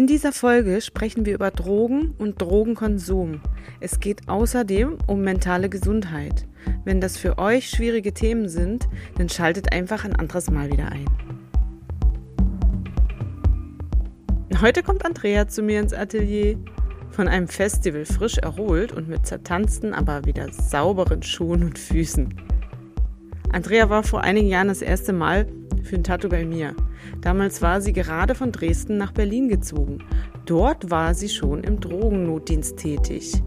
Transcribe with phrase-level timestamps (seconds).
[0.00, 3.42] In dieser Folge sprechen wir über Drogen und Drogenkonsum.
[3.80, 6.46] Es geht außerdem um mentale Gesundheit.
[6.86, 11.04] Wenn das für euch schwierige Themen sind, dann schaltet einfach ein anderes Mal wieder ein.
[14.62, 16.56] Heute kommt Andrea zu mir ins Atelier.
[17.10, 22.49] Von einem Festival frisch erholt und mit zertanzten, aber wieder sauberen Schuhen und Füßen.
[23.52, 25.46] Andrea war vor einigen Jahren das erste Mal
[25.82, 26.74] für ein Tattoo bei mir.
[27.20, 29.98] Damals war sie gerade von Dresden nach Berlin gezogen.
[30.46, 33.42] Dort war sie schon im Drogennotdienst tätig.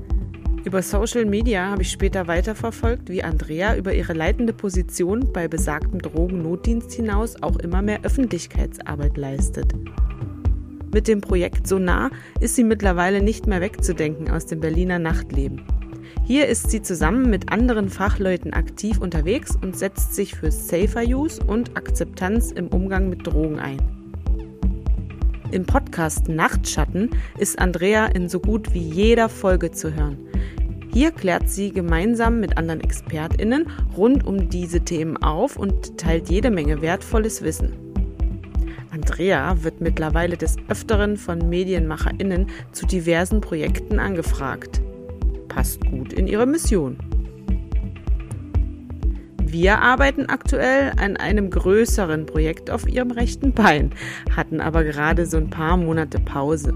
[0.66, 6.02] Über Social Media habe ich später weiterverfolgt, wie Andrea über ihre leitende Position bei besagtem
[6.02, 9.74] Drogennotdienst hinaus auch immer mehr Öffentlichkeitsarbeit leistet.
[10.94, 15.64] Mit dem Projekt Sonar ist sie mittlerweile nicht mehr wegzudenken aus dem Berliner Nachtleben.
[16.26, 21.44] Hier ist sie zusammen mit anderen Fachleuten aktiv unterwegs und setzt sich für Safer Use
[21.44, 23.78] und Akzeptanz im Umgang mit Drogen ein.
[25.52, 30.18] Im Podcast Nachtschatten ist Andrea in so gut wie jeder Folge zu hören.
[30.94, 33.68] Hier klärt sie gemeinsam mit anderen ExpertInnen
[33.98, 37.74] rund um diese Themen auf und teilt jede Menge wertvolles Wissen.
[38.92, 44.82] Andrea wird mittlerweile des Öfteren von MedienmacherInnen zu diversen Projekten angefragt
[45.54, 46.98] passt gut in ihre Mission.
[49.44, 53.92] Wir arbeiten aktuell an einem größeren Projekt auf ihrem rechten Bein,
[54.36, 56.74] hatten aber gerade so ein paar Monate Pause.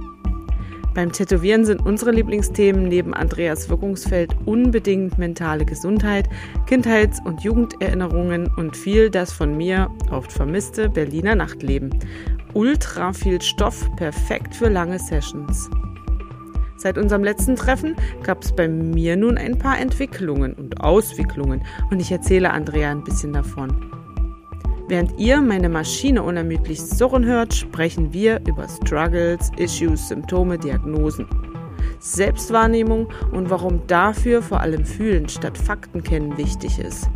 [0.93, 6.27] Beim Tätowieren sind unsere Lieblingsthemen neben Andreas Wirkungsfeld unbedingt mentale Gesundheit,
[6.67, 11.91] Kindheits- und Jugenderinnerungen und viel das von mir oft vermisste Berliner Nachtleben.
[12.53, 15.69] Ultra viel Stoff, perfekt für lange Sessions.
[16.77, 21.99] Seit unserem letzten Treffen gab es bei mir nun ein paar Entwicklungen und Auswicklungen und
[21.99, 23.91] ich erzähle Andrea ein bisschen davon.
[24.87, 31.27] Während ihr meine Maschine unermüdlich surren hört, sprechen wir über Struggles, Issues, Symptome, Diagnosen.
[31.99, 37.09] Selbstwahrnehmung und warum dafür vor allem Fühlen statt Fakten kennen wichtig ist.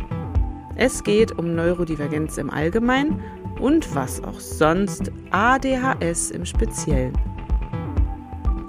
[0.74, 3.20] Es geht um Neurodivergenz im Allgemeinen
[3.60, 7.12] und was auch sonst, ADHS im Speziellen.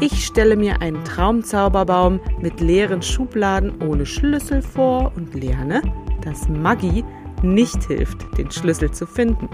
[0.05, 5.81] Ich stelle mir einen Traumzauberbaum mit leeren Schubladen ohne Schlüssel vor und lerne,
[6.25, 7.05] dass Maggie
[7.41, 9.47] nicht hilft, den Schlüssel zu finden.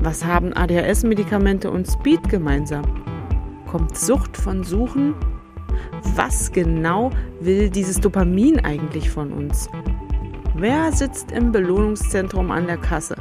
[0.00, 2.82] Was haben ADHS-Medikamente und Speed gemeinsam?
[3.70, 5.14] Kommt Sucht von Suchen?
[6.16, 9.68] Was genau will dieses Dopamin eigentlich von uns?
[10.56, 13.14] Wer sitzt im Belohnungszentrum an der Kasse?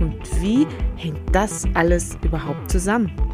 [0.00, 0.66] Und wie
[0.96, 3.27] hängt das alles überhaupt zusammen?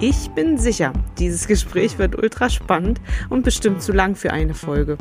[0.00, 3.00] Ich bin sicher, dieses Gespräch wird ultra spannend
[3.30, 4.96] und bestimmt zu lang für eine Folge.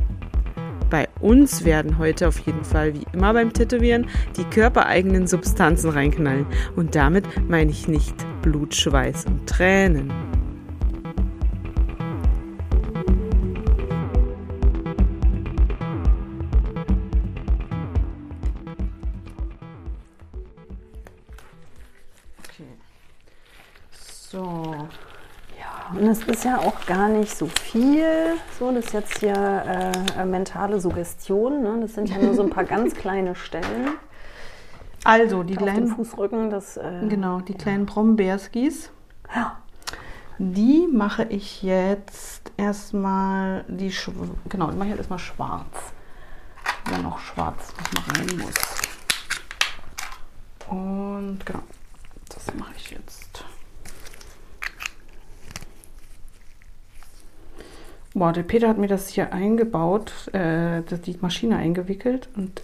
[0.89, 6.47] Bei uns werden heute auf jeden Fall, wie immer beim Tätowieren, die körpereigenen Substanzen reinknallen.
[6.75, 10.11] Und damit meine ich nicht Blut, Schweiß und Tränen.
[26.07, 28.37] Und es ist ja auch gar nicht so viel.
[28.57, 31.61] So, das ist jetzt hier äh, mentale Suggestion.
[31.61, 31.79] Ne?
[31.81, 33.89] Das sind ja nur so ein paar ganz kleine Stellen.
[35.03, 38.89] Also die kleinen Fußrücken, das äh, genau die kleinen Brombeerskis.
[39.35, 39.57] Ja.
[40.37, 43.93] Die mache ich jetzt erstmal die
[44.47, 45.91] genau, die mache ich jetzt erstmal schwarz.
[46.85, 48.55] Wenn noch schwarz noch mal rein muss.
[50.69, 51.63] Und genau,
[52.29, 53.16] das mache ich jetzt.
[58.17, 62.63] Boah, der Peter hat mir das hier eingebaut, äh, die Maschine eingewickelt und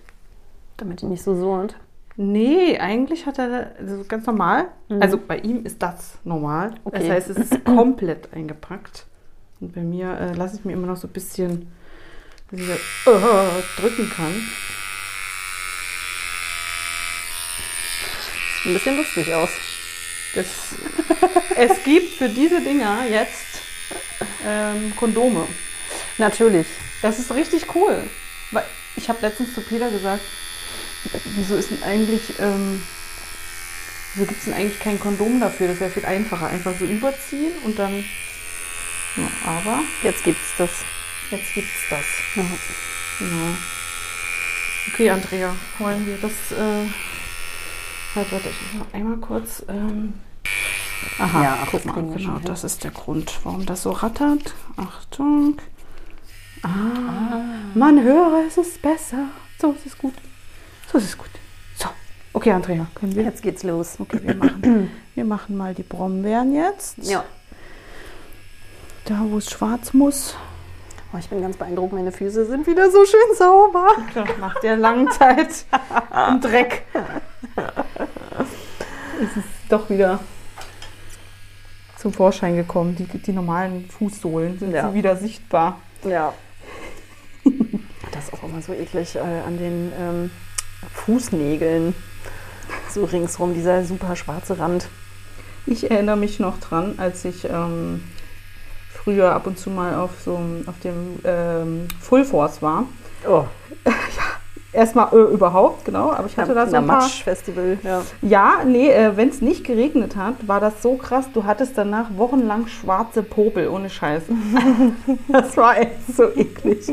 [0.78, 1.76] damit die nicht so surrt.
[2.16, 4.70] Nee, eigentlich hat er also ganz normal.
[4.90, 5.00] Mhm.
[5.00, 6.74] Also bei ihm ist das normal.
[6.86, 6.98] Okay.
[6.98, 9.06] Das heißt, es ist komplett eingepackt.
[9.62, 11.72] Und bei mir äh, lasse ich mir immer noch so ein bisschen,
[12.50, 12.68] dass ich
[13.06, 14.34] so, äh, drücken kann.
[18.64, 19.50] Sieht ein bisschen lustig aus.
[20.34, 20.48] Das,
[21.56, 23.43] es gibt für diese Dinger jetzt
[24.46, 25.48] ähm, Kondome.
[26.18, 26.68] Natürlich.
[27.02, 28.04] Das ist richtig cool.
[28.52, 30.22] Weil ich habe letztens zu Peter gesagt,
[31.36, 32.82] wieso ist denn eigentlich, ähm,
[34.14, 35.68] wieso gibt es denn eigentlich kein Kondom dafür?
[35.68, 36.48] Das wäre viel einfacher.
[36.48, 38.04] Einfach so überziehen und dann.
[39.16, 40.70] Ja, aber Jetzt gibt's das.
[41.30, 42.06] jetzt gibt's das.
[42.36, 42.44] Ja.
[43.20, 43.56] Genau.
[44.92, 46.32] Okay, Andrea, wollen wir das.
[46.52, 46.88] Äh,
[48.16, 49.64] halt, warte, ich muss noch einmal kurz.
[49.70, 50.14] Ähm,
[51.20, 52.42] aha, Ja, guck das mal, genau, hin.
[52.46, 54.54] das ist der Grund, warum das so rattert.
[54.78, 55.58] Achtung.
[56.64, 56.70] Ah,
[57.74, 59.26] man höre, es ist besser.
[59.60, 60.14] So ist es gut.
[60.92, 61.30] So ist es gut.
[61.78, 61.88] So.
[62.34, 63.24] Okay, Andrea, können wir.
[63.24, 63.96] Jetzt geht's los.
[64.00, 66.98] Okay, wir machen, wir machen mal die Brombeeren jetzt.
[67.00, 67.24] Ja.
[69.06, 70.36] Da, wo es schwarz muss.
[71.14, 73.88] Oh, ich bin ganz beeindruckt, meine Füße sind wieder so schön sauber.
[74.12, 75.66] Klar, nach der langen Zeit
[76.30, 76.86] im Dreck.
[79.22, 80.20] Es ist doch wieder
[82.04, 82.96] zum Vorschein gekommen.
[82.98, 84.94] Die, die normalen Fußsohlen sind Ja.
[84.94, 85.80] wieder sichtbar.
[86.08, 86.34] Ja.
[88.12, 90.32] Das ist auch immer so eklig äh, an den ähm,
[90.94, 91.96] Fußnägeln.
[92.90, 94.88] So ringsrum, dieser super schwarze Rand.
[95.66, 98.04] Ich erinnere mich noch dran, als ich ähm,
[98.92, 102.86] früher ab und zu mal auf so auf dem ähm, Full Force war.
[103.28, 103.46] Oh,
[104.74, 107.04] Erstmal äh, überhaupt, genau, aber ich hatte da so ein paar.
[107.04, 107.78] Matsch-Festival.
[107.84, 108.02] Ja.
[108.24, 111.28] Ja, nee, äh, wenn es nicht geregnet hat, war das so krass.
[111.32, 114.24] Du hattest danach wochenlang schwarze Popel, ohne Scheiß.
[115.28, 116.92] das war echt so eklig.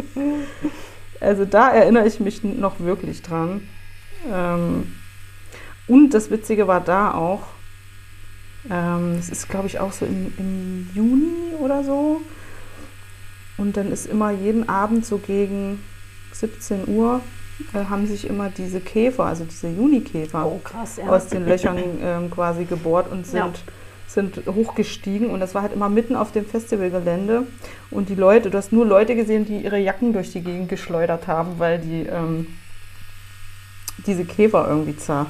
[1.21, 3.67] Also da erinnere ich mich noch wirklich dran.
[4.31, 4.95] Ähm,
[5.89, 7.45] und das Witzige war da auch,
[8.71, 12.21] ähm, das ist glaube ich auch so im, im Juni oder so.
[13.57, 15.83] Und dann ist immer jeden Abend so gegen
[16.33, 17.23] 17 Uhr
[17.75, 21.09] äh, haben sich immer diese Käfer, also diese Junikäfer, Oh, krass, ja.
[21.11, 23.53] aus den Löchern ähm, quasi gebohrt und sind, Ja.
[24.07, 25.31] sind hochgestiegen.
[25.31, 27.47] Und das war halt immer mitten auf dem Festivalgelände.
[27.91, 31.27] Und die Leute, du hast nur Leute gesehen, die ihre Jacken durch die Gegend geschleudert
[31.27, 32.47] haben, weil die ähm,
[34.07, 35.27] diese Käfer irgendwie zer.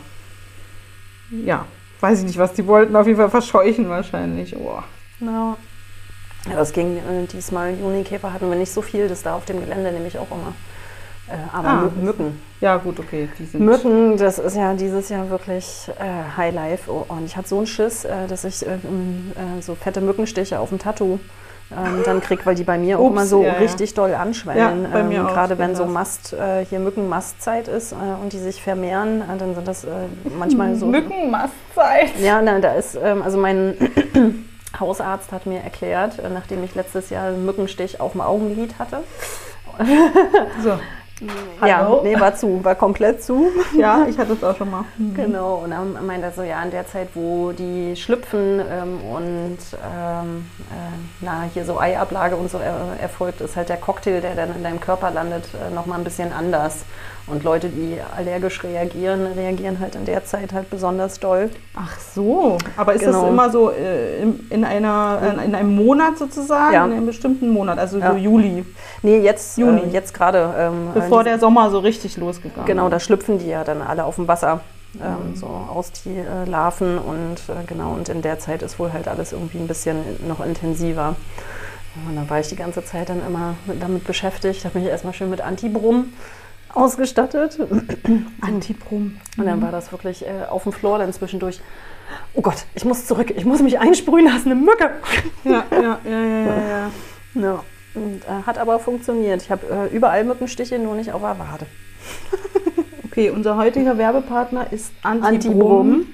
[1.31, 1.67] Ja,
[2.01, 2.97] weiß ich nicht, was die wollten.
[2.97, 4.57] Auf jeden Fall verscheuchen wahrscheinlich.
[4.57, 4.79] Oh.
[5.21, 5.57] Ja.
[6.49, 7.75] Ja, das ging äh, diesmal.
[7.79, 10.55] Junikäfer hatten wir nicht so viel, das da auf dem Gelände nämlich auch immer.
[11.31, 11.83] Äh, aber Ah.
[11.85, 12.43] Mü- Mücken.
[12.61, 13.29] Ja, gut, okay.
[13.55, 16.91] Mücken, das ist ja dieses Jahr wirklich äh, Highlife.
[16.91, 20.59] Oh, und ich hatte so einen Schiss, äh, dass ich äh, äh, so fette Mückenstiche
[20.61, 21.19] auf dem Tattoo
[21.71, 23.59] ähm, dann krieg, weil die bei mir auch Ups, immer so ja, ja.
[23.61, 24.87] richtig doll anschwellen.
[24.93, 28.61] Ja, ähm, auch, Gerade wenn so kenn Mast, äh, hier Mückenmastzeit ist und die sich
[28.61, 29.87] vermehren, dann sind das
[30.37, 30.87] manchmal so.
[30.87, 32.19] Mückenmastzeit.
[32.21, 33.77] Ja, nein, da ist, ähm, also mein
[34.81, 38.99] Hausarzt hat mir erklärt, nachdem ich letztes Jahr einen Mückenstich auf dem Augenlid hatte.
[40.63, 40.73] So.
[41.21, 42.01] Ja, Hallo?
[42.03, 43.51] nee, war zu, war komplett zu.
[43.79, 44.85] Ja, ich hatte es auch schon mal.
[45.15, 49.59] Genau, und dann meint er so, ja, in der Zeit, wo die schlüpfen ähm, und
[49.85, 54.35] ähm, äh, na, hier so Eiablage und so er, erfolgt, ist halt der Cocktail, der
[54.35, 56.85] dann in deinem Körper landet, äh, nochmal ein bisschen anders.
[57.31, 61.51] Und Leute, die allergisch reagieren, reagieren halt in der Zeit halt besonders doll.
[61.77, 63.21] Ach so, aber ist Genau.
[63.23, 66.75] das immer so äh, in, in, einer, in, in einem Monat sozusagen?
[66.75, 66.85] Ja.
[66.87, 68.11] In einem bestimmten Monat, also Ja.
[68.13, 68.65] so Juli,
[69.03, 69.83] Nee, jetzt, Juni.
[69.83, 70.53] äh, jetzt gerade.
[70.59, 74.05] Ähm, bevor äh, der Sommer so richtig losgegangen Genau, da schlüpfen die ja dann alle
[74.05, 74.61] auf dem Wasser.
[74.95, 75.01] Mhm.
[75.03, 78.93] Ähm, so aus die äh, Larven und äh, genau, und in der Zeit ist wohl
[78.93, 81.15] halt alles irgendwie ein bisschen noch intensiver.
[82.09, 85.13] Und da war ich die ganze Zeit dann immer mit, damit beschäftigt, habe mich erstmal
[85.15, 86.07] schön mit Antibrum
[86.75, 87.59] ausgestattet.
[88.41, 89.17] Antiprom.
[89.37, 91.61] Und dann war das wirklich äh, auf dem Floor dann zwischendurch.
[92.35, 94.91] Oh Gott, ich muss zurück, ich muss mich einsprühen, da ist eine Mücke.
[95.45, 96.69] Ja, ja, ja, ja, ja.
[96.69, 96.91] ja.
[97.35, 97.65] Ja.
[97.95, 99.43] Und, äh, hat aber funktioniert.
[99.43, 101.67] Ich habe äh, überall Mückenstiche, nur nicht auf der Wade.
[103.11, 106.07] Okay, unser heutiger Werbepartner ist Antibrom Antibrom.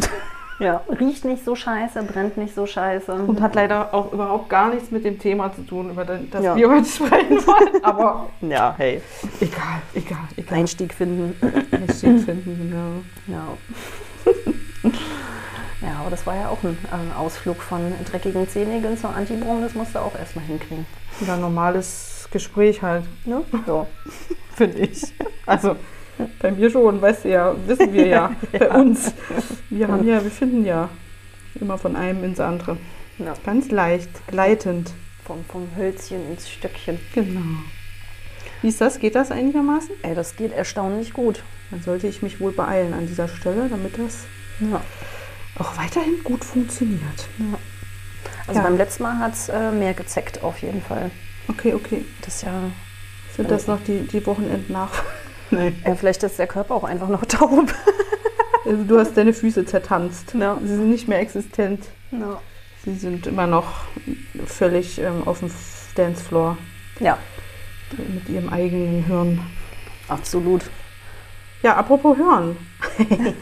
[0.60, 3.12] Ja, riecht nicht so scheiße, brennt nicht so scheiße.
[3.12, 6.54] und hat leider auch überhaupt gar nichts mit dem Thema zu tun, über das Ja.
[6.54, 7.82] wir heute sprechen wollen.
[7.84, 9.00] Aber ja, hey.
[9.40, 10.58] egal, egal, egal.
[10.58, 11.34] Einstieg finden.
[11.72, 12.70] Einstieg finden,
[13.26, 13.36] genau.
[13.38, 14.92] Ja.
[15.82, 19.60] Ja, aber das war ja auch ein äh, Ausflug von dreckigen Zehennägeln zur Antibrom.
[19.60, 20.86] Das musst du auch erstmal hinkriegen.
[21.20, 23.42] Wieder ein normales Gespräch halt, Ne?
[23.66, 23.86] Ja.
[24.54, 25.02] finde ich.
[25.46, 25.76] Also
[26.40, 29.12] bei mir schon, weißt du ja, wissen wir ja, bei uns.
[29.70, 30.88] Wir haben ja, wir finden ja
[31.60, 32.76] immer von einem ins andere.
[33.18, 33.34] ja.
[33.44, 34.92] Ganz leicht, gleitend.
[35.24, 37.00] Vom, vom Hölzchen ins Stöckchen.
[37.14, 37.40] Genau.
[38.62, 38.98] Wie ist das?
[38.98, 39.90] Geht das einigermaßen?
[40.02, 41.42] Ey, das geht erstaunlich gut.
[41.70, 44.24] dann sollte ich mich wohl beeilen an dieser Stelle, damit das
[44.60, 44.80] Ja.
[45.58, 47.00] auch weiterhin gut funktioniert.
[47.38, 47.58] ja.
[48.46, 48.66] Also Ja.
[48.66, 51.10] beim letzten Mal hat es äh, mehr gezeckt auf jeden Fall.
[51.48, 52.04] Okay, okay.
[52.22, 52.70] Das ist ja,
[53.36, 54.90] Sind das noch die, die Wochenenden nach?
[55.54, 55.82] Nein.
[55.84, 57.72] ja, vielleicht ist der Körper auch einfach noch taub.
[58.64, 60.34] Also du hast deine Füße zertanzt.
[60.34, 60.58] Ja.
[60.60, 61.84] Sie sind nicht mehr existent.
[62.10, 62.40] Ja.
[62.84, 63.84] Sie sind immer noch
[64.46, 65.50] völlig ähm, auf dem
[65.94, 66.58] Dancefloor
[67.00, 67.18] ja,
[67.96, 69.40] mit ihrem eigenen Hirn.
[70.08, 70.62] absolut.
[71.62, 72.56] Ja, apropos Hören.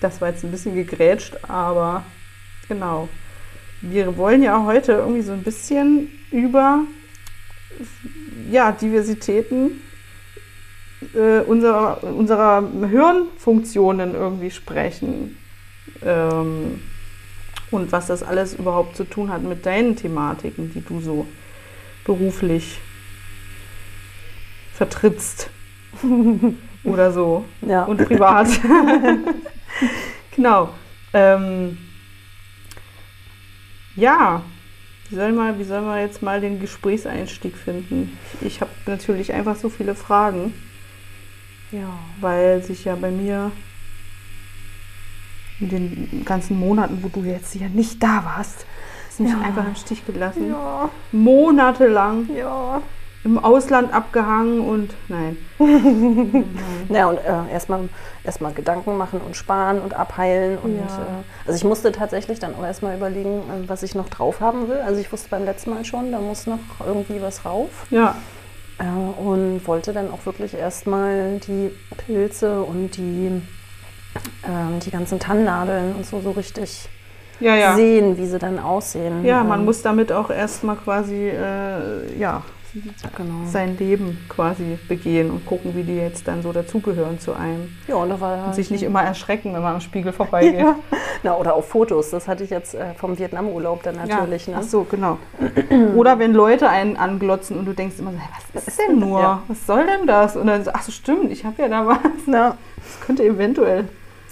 [0.00, 2.04] das war jetzt ein bisschen gegrätscht, aber
[2.68, 3.08] genau.
[3.80, 6.80] Wir wollen ja heute irgendwie so ein bisschen über
[8.50, 9.80] ja, Diversitäten
[11.14, 15.36] äh, unserer, unserer Hirnfunktionen irgendwie sprechen.
[16.02, 16.82] Ähm,
[17.70, 21.26] und was das alles überhaupt zu tun hat mit deinen Thematiken, die du so
[22.04, 22.78] beruflich
[24.74, 25.50] vertrittst.
[26.84, 27.84] Oder so Ja.
[27.84, 28.46] und privat.
[30.36, 30.68] genau.
[31.12, 31.78] Ähm,
[33.96, 34.42] ja,
[35.08, 38.16] wie sollen, wir, wie sollen wir jetzt mal den Gesprächseinstieg finden?
[38.40, 40.52] Ich habe natürlich einfach so viele Fragen,
[41.72, 41.88] ja.
[42.20, 43.50] weil sich ja bei mir
[45.60, 48.66] in den ganzen Monaten, wo du jetzt ja nicht da warst,
[49.16, 49.40] du mich Ja.
[49.40, 50.50] einfach im Stich gelassen.
[50.50, 52.82] Ja, Monatelang ja.
[53.24, 55.36] im Ausland abgehangen und nein.
[56.90, 57.88] Ja, und äh, erstmal
[58.22, 60.58] erstmal Gedanken machen und sparen und abheilen.
[60.58, 60.84] Und, Ja.
[60.84, 64.68] äh, also ich musste tatsächlich dann auch erstmal überlegen, äh, was ich noch drauf haben
[64.68, 64.78] will.
[64.84, 67.70] Also ich wusste beim letzten Mal schon, da muss noch irgendwie was rauf.
[67.90, 68.16] Ja,
[68.78, 71.70] und wollte dann auch wirklich erstmal die
[72.06, 73.42] Pilze und die,
[74.46, 76.88] ähm, die ganzen Tannennadeln und so, so richtig
[77.40, 77.74] ja, ja.
[77.74, 79.24] sehen, wie sie dann aussehen.
[79.24, 82.42] Ja, man Ähm, muss damit auch erstmal quasi, äh, ja,
[83.16, 83.46] genau.
[83.46, 87.68] sein Leben quasi begehen und gucken, wie die jetzt dann so dazugehören zu einem.
[87.88, 90.60] Ja, und Und sich nicht immer erschrecken, wenn man am Spiegel vorbeigeht.
[90.60, 90.76] Ja.
[91.22, 94.46] Na, oder auf Fotos, das hatte ich jetzt äh, vom Vietnam-Urlaub dann natürlich.
[94.46, 94.54] Ja.
[94.54, 94.60] Ne?
[94.62, 95.18] Ach so, genau.
[95.96, 98.18] Oder wenn Leute einen anglotzen und du denkst immer so,
[98.52, 99.20] was ist denn nur?
[99.20, 99.42] Ja.
[99.48, 100.36] Was soll denn das?
[100.36, 101.98] Und dann so, ach so, stimmt, ich habe ja da was.
[102.26, 102.56] Ja.
[102.76, 103.88] Das könnte eventuell.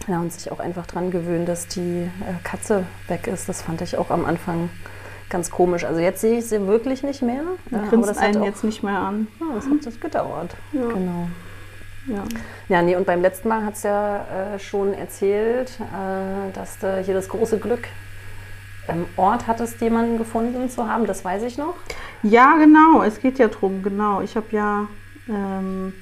[0.09, 3.49] Ja, und sich auch einfach dran gewöhnen, dass die äh, Katze weg ist.
[3.49, 4.69] Das fand ich auch am Anfang
[5.31, 5.85] ganz komisch.
[5.85, 7.43] Also jetzt sehe ich sie wirklich nicht mehr.
[7.71, 9.29] Ja, aber das einen auch, jetzt nicht mehr an.
[9.41, 10.55] ja, das hat das gedauert.
[10.73, 10.89] Ja.
[10.89, 11.29] Genau.
[12.07, 12.25] Ja.
[12.69, 17.01] Ja, nee, und beim letzten Mal hat es ja äh, schon erzählt, äh, dass du
[17.01, 17.89] hier das große Glück
[18.89, 21.07] im Ort hattest, jemanden gefunden zu haben.
[21.07, 21.75] Das weiß ich noch.
[22.23, 23.03] Ja, genau.
[23.03, 24.21] Es geht ja drum, genau.
[24.21, 24.89] Ich habe ja
[25.29, 25.95] ähm,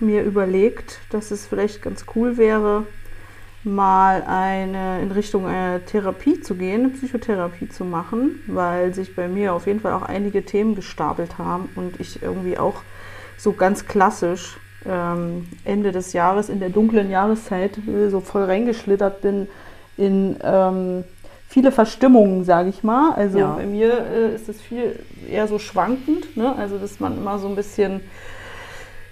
[0.00, 2.86] mir überlegt, dass es vielleicht ganz cool wäre,
[3.64, 9.28] mal eine in Richtung einer Therapie zu gehen, eine Psychotherapie zu machen, weil sich bei
[9.28, 12.82] mir auf jeden Fall auch einige Themen gestapelt haben und ich irgendwie auch
[13.36, 19.22] so ganz klassisch ähm, Ende des Jahres in der dunklen Jahreszeit äh, so voll reingeschlittert
[19.22, 19.48] bin
[19.96, 21.04] in ähm,
[21.48, 23.12] viele Verstimmungen, sage ich mal.
[23.14, 23.54] Also Ja.
[23.56, 24.98] bei mir äh, ist es viel
[25.28, 26.54] eher so schwankend, ne?
[26.56, 28.00] also dass man immer so ein bisschen,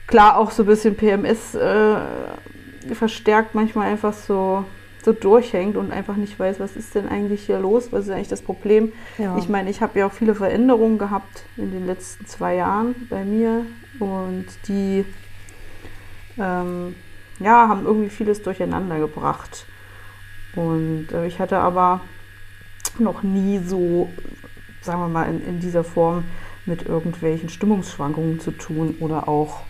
[0.07, 1.97] klar auch so ein bisschen PMS äh,
[2.95, 4.65] verstärkt, manchmal einfach so,
[5.05, 8.29] so durchhängt und einfach nicht weiß, was ist denn eigentlich hier los, was ist eigentlich
[8.29, 8.93] das Problem.
[9.19, 9.37] Ja.
[9.39, 13.25] Ich meine, ich habe ja auch viele Veränderungen gehabt in den letzten zwei Jahren bei
[13.25, 13.67] mir
[13.99, 15.05] und die
[16.39, 16.95] ähm,
[17.39, 19.67] ja, haben irgendwie vieles durcheinander gebracht.
[20.55, 22.01] Und äh, ich hatte aber
[22.99, 24.11] noch nie so,
[24.81, 26.25] sagen wir mal, in, in dieser Form
[26.65, 29.61] mit irgendwelchen Stimmungsschwankungen zu tun oder auch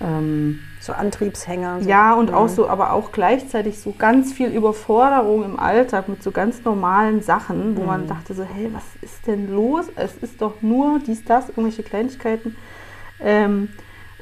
[0.00, 1.80] ähm, So Antriebshänger.
[1.82, 1.88] So.
[1.88, 6.30] ja, und auch so, aber auch gleichzeitig so ganz viel Überforderung im Alltag mit so
[6.30, 8.08] ganz normalen Sachen, wo man Mhm.
[8.08, 9.86] dachte so, hey, was ist denn los?
[9.96, 12.56] Es ist doch nur dies, das, irgendwelche Kleinigkeiten.
[13.20, 13.70] Ähm,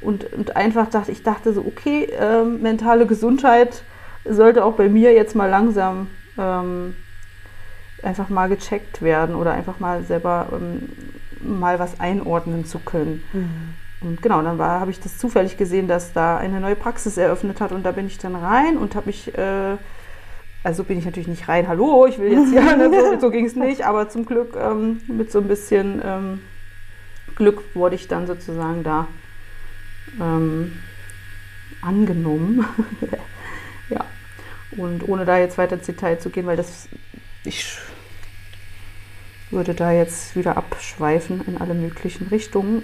[0.00, 3.82] und, und einfach dachte, ich dachte so, okay, ähm, mentale Gesundheit
[4.28, 6.94] sollte auch bei mir jetzt mal langsam ähm,
[8.02, 10.88] einfach mal gecheckt werden oder einfach mal selber ähm,
[11.40, 13.22] mal was einordnen zu können.
[13.32, 13.74] Mhm.
[14.00, 17.72] Und genau, dann habe ich das zufällig gesehen, dass da eine neue Praxis eröffnet hat
[17.72, 19.76] und da bin ich dann rein und habe mich, äh,
[20.62, 23.46] also bin ich natürlich nicht rein, hallo, ich will jetzt hier, ne, so, so ging
[23.46, 26.40] es nicht, aber zum Glück ähm, mit so ein bisschen ähm,
[27.36, 29.08] Glück wurde ich dann sozusagen da
[30.20, 30.78] ähm,
[31.80, 32.66] angenommen.
[33.88, 34.04] ja,
[34.76, 36.88] und ohne da jetzt weiter ins Detail zu gehen, weil das,
[37.44, 37.78] ich
[39.50, 42.82] würde da jetzt wieder abschweifen in alle möglichen Richtungen.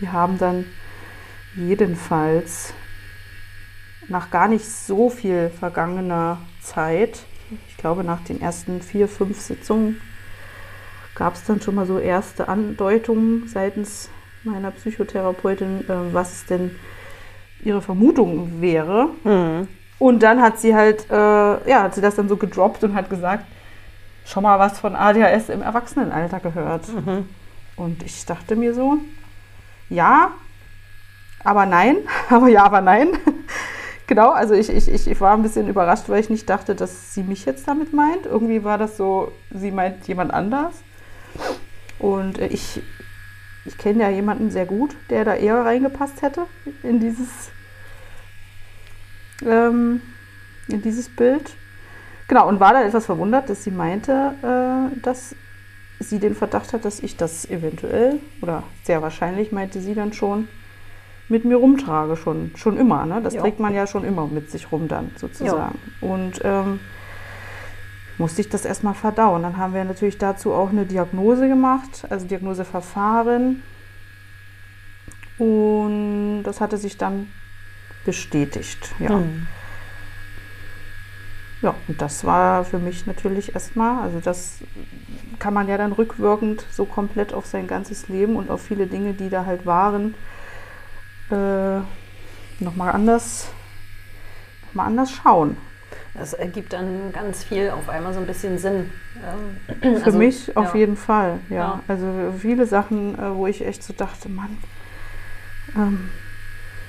[0.00, 0.64] Wir haben dann
[1.54, 2.72] jedenfalls
[4.08, 7.20] nach gar nicht so viel vergangener Zeit,
[7.68, 10.00] ich glaube nach den ersten vier, fünf Sitzungen,
[11.14, 14.08] gab es dann schon mal so erste Andeutungen seitens
[14.42, 16.76] meiner Psychotherapeutin, äh, was es denn
[17.62, 19.10] ihre Vermutung wäre.
[19.24, 19.68] Mhm.
[19.98, 23.10] Und dann hat sie halt, äh, ja, hat sie das dann so gedroppt und hat
[23.10, 23.44] gesagt,
[24.24, 26.88] schon mal was von ADHS im Erwachsenenalter gehört.
[26.88, 27.28] Mhm.
[27.76, 28.98] Und ich dachte mir so,
[29.90, 30.30] ja,
[31.44, 31.98] aber nein,
[32.30, 33.10] aber ja, aber nein.
[34.06, 37.22] genau, also ich, ich, ich war ein bisschen überrascht, weil ich nicht dachte, dass sie
[37.22, 38.24] mich jetzt damit meint.
[38.24, 40.82] Irgendwie war das so, sie meint jemand anders.
[41.98, 42.80] Und äh, ich,
[43.64, 46.46] ich kenne ja jemanden sehr gut, der da eher reingepasst hätte
[46.82, 47.28] in dieses,
[49.44, 50.00] ähm,
[50.68, 51.54] in dieses Bild.
[52.28, 55.34] Genau, und war dann etwas verwundert, dass sie meinte, äh, dass
[56.08, 60.48] sie den Verdacht hat, dass ich das eventuell, oder sehr wahrscheinlich meinte sie dann schon,
[61.28, 63.06] mit mir rumtrage, schon, schon immer.
[63.06, 63.20] Ne?
[63.22, 63.42] Das Ja.
[63.42, 65.78] trägt man ja schon immer mit sich rum dann sozusagen.
[66.00, 66.80] Und ähm,
[68.18, 69.42] musste ich das erstmal verdauen.
[69.42, 73.62] Dann haben wir natürlich dazu auch eine Diagnose gemacht, also Diagnoseverfahren.
[75.38, 77.28] Und das hatte sich dann
[78.04, 78.92] bestätigt.
[78.98, 79.16] Ja.
[79.18, 79.46] Mhm.
[81.62, 84.58] Ja, und das war für mich natürlich erstmal, also das
[85.38, 89.12] kann man ja dann rückwirkend so komplett auf sein ganzes Leben und auf viele Dinge,
[89.12, 90.14] die da halt waren,
[91.30, 91.80] äh,
[92.62, 93.48] nochmal anders,
[94.66, 95.56] noch mal anders schauen.
[96.14, 98.90] Das ergibt dann ganz viel auf einmal so ein bisschen Sinn.
[99.82, 100.80] Ähm, Für also, mich auf ja.
[100.80, 101.56] jeden Fall, ja.
[101.56, 101.80] Ja.
[101.88, 104.58] Also viele Sachen, äh, wo ich echt so dachte, Mann,
[105.76, 106.10] ähm,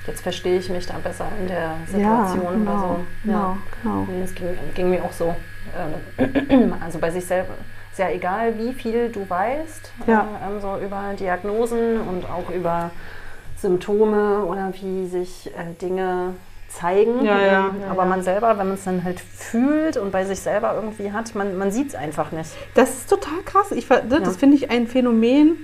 [0.06, 3.04] Jetzt verstehe ich mich da besser in der ja, Situation genau, oder so.
[3.24, 4.06] genau, genau.
[4.10, 5.34] Nee, Das ging, ging mir auch so.
[6.18, 7.54] Ähm, Also bei sich selber
[7.92, 10.26] ist ja egal, wie viel du weißt, Ja.
[10.42, 12.90] äh, ähm, so über Diagnosen und auch über
[13.56, 16.34] Symptome oder wie sich äh, Dinge
[16.68, 17.24] zeigen.
[17.24, 18.08] Ja, ja, Ähm, ja, Aber ja.
[18.08, 21.56] man selber, wenn man es dann halt fühlt und bei sich selber irgendwie hat, man,
[21.58, 22.50] man sieht es einfach nicht.
[22.74, 23.70] Das ist total krass.
[23.72, 24.30] Ich, ver- das Ja.
[24.32, 25.58] finde ich ein Phänomen,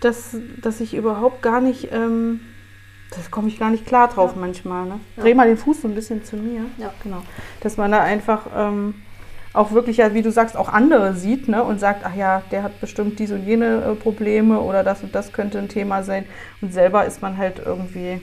[0.00, 2.40] das, das ich überhaupt gar nicht, ähm,
[3.10, 4.86] das komme ich gar nicht klar drauf manchmal.
[4.86, 5.00] Ne?
[5.16, 5.22] Ja.
[5.22, 6.62] Dreh mal den Fuß so ein bisschen zu mir.
[6.78, 6.92] Ja.
[7.02, 7.22] Genau.
[7.60, 8.94] Dass man da einfach ähm,
[9.52, 11.62] auch wirklich, ja, wie du sagst, auch andere sieht ne?
[11.62, 15.14] und sagt, ach ja, der hat bestimmt diese und jene äh, Probleme oder das und
[15.14, 16.24] das könnte ein Thema sein.
[16.60, 18.20] Und selber ist man halt irgendwie,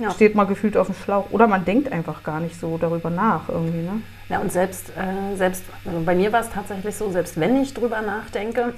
[0.00, 0.10] Ja.
[0.10, 1.30] steht mal gefühlt auf dem Schlauch.
[1.30, 3.82] Oder man denkt einfach gar nicht so darüber nach irgendwie.
[3.82, 4.02] Ne?
[4.28, 7.74] Ja, und selbst, äh, selbst also bei mir war es tatsächlich so, selbst wenn ich
[7.74, 8.72] drüber nachdenke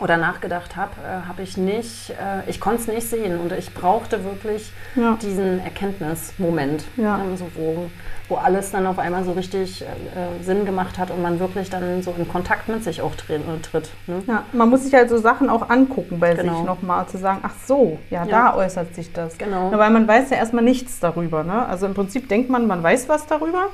[0.00, 3.72] oder nachgedacht habe, äh, habe ich nicht, äh, ich konnte es nicht sehen und ich
[3.74, 5.16] brauchte wirklich Ja.
[5.20, 7.18] diesen Erkenntnismoment, Ja.
[7.18, 7.90] ähm, so wo,
[8.28, 11.68] wo alles dann auf einmal so richtig äh, äh, Sinn gemacht hat und man wirklich
[11.70, 13.90] dann so in Kontakt mit sich auch äh, tritt.
[14.06, 14.22] Ne?
[14.26, 16.56] Ja, man muss sich halt so Sachen auch angucken bei Genau.
[16.56, 18.52] sich nochmal, zu sagen, ach so, ja, Ja.
[18.52, 19.36] da äußert sich das.
[19.38, 19.70] Genau.
[19.70, 21.44] Ja, weil man weiß ja erstmal nichts darüber.
[21.44, 21.66] Ne?
[21.66, 23.64] Also im Prinzip denkt man, man weiß was darüber,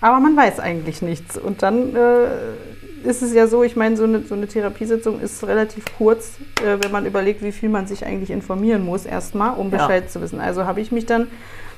[0.00, 1.36] aber man weiß eigentlich nichts.
[1.38, 2.26] Und dann äh,
[3.04, 6.78] ist es ja so, ich meine, so eine, so eine Therapiesitzung ist relativ kurz, äh,
[6.82, 9.78] wenn man überlegt, wie viel man sich eigentlich informieren muss erstmal, um Ja.
[9.78, 10.40] Bescheid zu wissen.
[10.40, 11.28] Also habe ich mich dann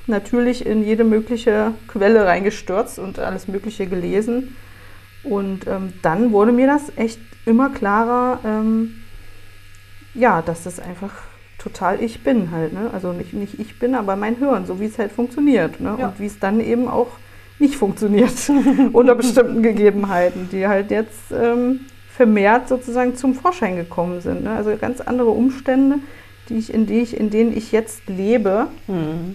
[0.07, 4.57] natürlich in jede mögliche Quelle reingestürzt und alles Mögliche gelesen.
[5.25, 9.03] Und ähm, dann wurde mir das echt immer klarer, ähm,
[10.15, 11.12] ja, dass das einfach
[11.59, 12.73] total ich bin halt.
[12.73, 12.91] Ne?
[12.93, 15.81] Also nicht, nicht ich bin, aber mein Hirn, so wie es halt funktioniert.
[15.81, 15.97] Ne?
[15.99, 16.09] Ja.
[16.09, 17.09] Und wie es dann eben auch
[17.59, 18.33] nicht funktioniert
[18.92, 24.45] unter bestimmten Gegebenheiten, die halt jetzt ähm, vermehrt sozusagen zum Vorschein gekommen sind.
[24.45, 24.51] Ne?
[24.51, 25.99] Also ganz andere Umstände,
[26.49, 29.35] die ich, in, die ich, in denen ich jetzt lebe, Mhm.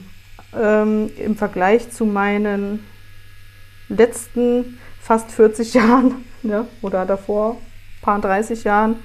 [0.59, 2.85] ähm, im Vergleich zu meinen
[3.89, 7.57] letzten fast 40 Jahren ne, oder davor
[8.01, 8.95] paar 30 Jahren,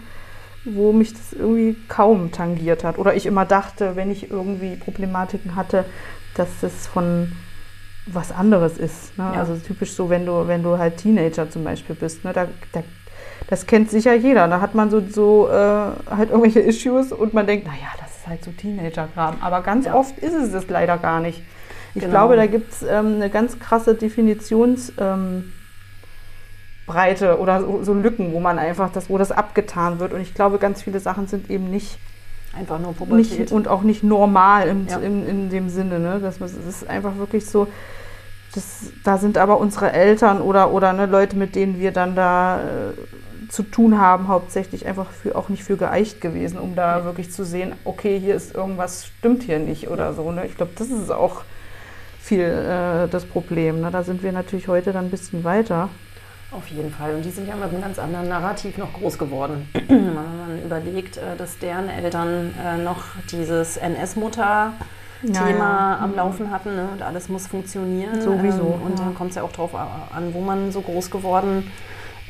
[0.65, 2.99] wo mich das irgendwie kaum tangiert hat.
[2.99, 5.85] Oder ich immer dachte, wenn ich irgendwie Problematiken hatte,
[6.35, 7.33] dass das von
[8.07, 9.17] was anderes ist.
[9.19, 9.25] Ne?
[9.35, 9.41] Ja.
[9.41, 12.25] Also typisch so, wenn du, wenn du halt Teenager zum Beispiel bist.
[12.25, 12.33] Ne?
[12.33, 12.83] Da, da,
[13.49, 14.47] das kennt sicher jeder.
[14.49, 18.27] Da hat man so, so äh, halt irgendwelche Issues und man denkt, naja, das ist
[18.27, 19.37] halt so Teenager-Kram.
[19.41, 19.95] Aber ganz Ja.
[19.95, 21.43] oft ist es das leider gar nicht.
[21.95, 22.11] Ich Genau.
[22.13, 25.53] glaube, da gibt es ähm, eine ganz krasse Definitions- ähm,
[26.89, 30.13] oder so, so Lücken, wo man einfach das, wo das abgetan wird.
[30.13, 31.99] Und ich glaube, ganz viele Sachen sind eben nicht,
[32.59, 33.39] Einfach nur Pubertät.
[33.39, 34.99] nicht und auch nicht normal im, Ja.
[34.99, 35.99] in, in dem Sinne.
[35.99, 36.19] Ne?
[36.21, 37.69] Das, das ist einfach wirklich so.
[38.55, 42.61] Das, da sind aber unsere Eltern oder, oder ne, Leute, mit denen wir dann da
[42.61, 47.31] äh, zu tun haben, hauptsächlich einfach für, auch nicht für geeicht gewesen, um da wirklich
[47.31, 50.31] zu sehen, okay, hier ist irgendwas, stimmt hier nicht oder so.
[50.33, 50.47] Ne?
[50.47, 51.43] Ich glaube, das ist auch
[52.19, 53.83] viel äh, das Problem.
[53.83, 53.91] Ne?
[53.91, 55.91] Da sind wir natürlich heute dann ein bisschen weiter.
[56.53, 57.15] Auf jeden Fall.
[57.17, 59.69] Und die sind ja mit einem ganz anderen Narrativ noch groß geworden.
[59.89, 64.73] Wenn man überlegt, äh, dass deren Eltern äh, noch dieses NS-Mutter
[65.23, 65.99] Thema ja.
[66.03, 66.89] am Laufen hatten ne?
[66.93, 68.21] und alles muss funktionieren.
[68.21, 71.71] Sowieso, Ähm, und dann kommt es ja auch darauf an, wo man so groß geworden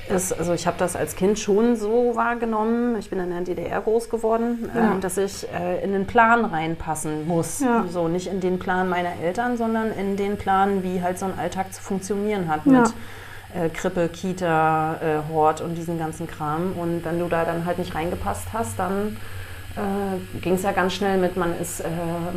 [0.08, 3.80] ist, also ich habe das als Kind schon so wahrgenommen, ich bin in der DDR
[3.80, 4.92] groß geworden, Ja.
[4.92, 7.58] ähm, dass ich äh, in den Plan reinpassen muss.
[7.60, 7.84] Ja.
[7.90, 11.36] So nicht in den Plan meiner Eltern, sondern in den Plan, wie halt so ein
[11.36, 12.72] Alltag zu funktionieren hat Ja.
[12.82, 12.92] mit
[13.54, 16.72] äh, Krippe, Kita, äh, Hort und diesen ganzen Kram.
[16.76, 19.16] Und wenn du da dann halt nicht reingepasst hast, dann
[19.76, 21.86] äh, ging es ja ganz schnell mit, man ist, äh,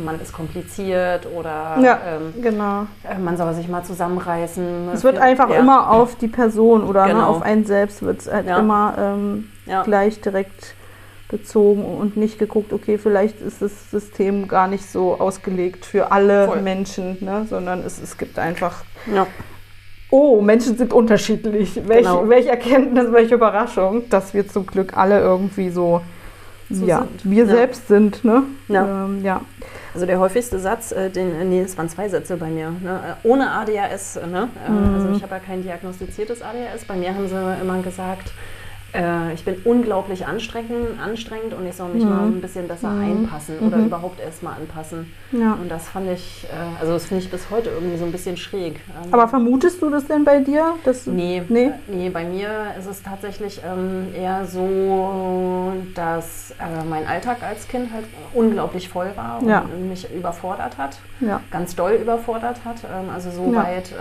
[0.04, 2.86] man ist kompliziert oder Ja, ähm, genau.
[3.08, 4.90] äh, man soll sich mal zusammenreißen.
[4.92, 5.56] Es wird einfach ja.
[5.56, 7.26] immer auf die Person oder ne, Genau.
[7.28, 8.58] auf einen selbst wird es halt Ja.
[8.58, 9.48] immer ähm,
[9.84, 10.74] gleich direkt
[11.30, 16.46] bezogen und nicht geguckt, okay, vielleicht ist das System gar nicht so ausgelegt für alle
[16.46, 16.60] Voll.
[16.60, 18.84] Menschen, ne, sondern es, es gibt einfach.
[20.10, 21.80] Oh, Menschen sind unterschiedlich.
[21.86, 22.28] Welch, Genau.
[22.28, 26.00] welche Erkenntnis, welche Überraschung, dass wir zum Glück alle irgendwie so,
[26.68, 27.30] So ja, sind.
[27.30, 27.50] wir Ja.
[27.50, 28.24] selbst sind.
[28.24, 28.42] Ne?
[28.68, 29.04] Ja.
[29.06, 29.40] Ähm, ja.
[29.92, 33.16] Also der häufigste Satz, äh, den, äh, nee, es waren zwei Sätze bei mir, ne?
[33.24, 34.48] ohne ADHS, ne?
[34.66, 34.94] Äh, Mhm.
[34.94, 38.30] also ich habe ja kein diagnostiziertes ADHS, bei mir haben sie immer gesagt,
[38.94, 42.08] äh, ich bin unglaublich anstrengend, anstrengend und ich soll mich Mhm.
[42.10, 43.02] mal ein bisschen besser Mhm.
[43.02, 43.86] einpassen oder Mhm.
[43.86, 45.12] überhaupt erst mal anpassen.
[45.32, 45.52] ja.
[45.54, 48.36] Und das fand ich, äh, also das finde ich bis heute irgendwie so ein bisschen
[48.36, 48.76] schräg.
[49.04, 50.74] Ähm, Aber vermutest du das denn bei dir?
[50.84, 51.66] Dass, Nee, Nee?
[51.66, 57.68] äh, nee, bei mir ist es tatsächlich ähm, eher so, dass äh, mein Alltag als
[57.68, 59.62] Kind halt unglaublich voll war und Ja.
[59.88, 61.40] mich überfordert hat, Ja.
[61.50, 62.76] ganz doll überfordert hat.
[62.84, 63.94] Ähm, also so weit, äh,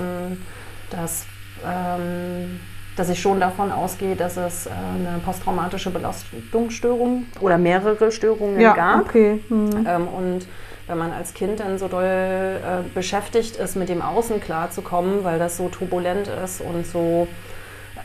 [0.00, 0.42] ähm,
[0.90, 1.26] dass,
[1.66, 2.60] ähm,
[2.96, 8.74] dass ich schon davon ausgehe, dass es äh, eine posttraumatische Belastungsstörung oder mehrere Störungen Ja,
[8.74, 9.00] gab.
[9.02, 9.40] okay.
[9.48, 9.86] Hm.
[9.88, 10.46] Ähm, und
[10.88, 15.38] wenn man als Kind dann so doll äh, beschäftigt ist, mit dem Außen klarzukommen, weil
[15.38, 17.28] das so turbulent ist und so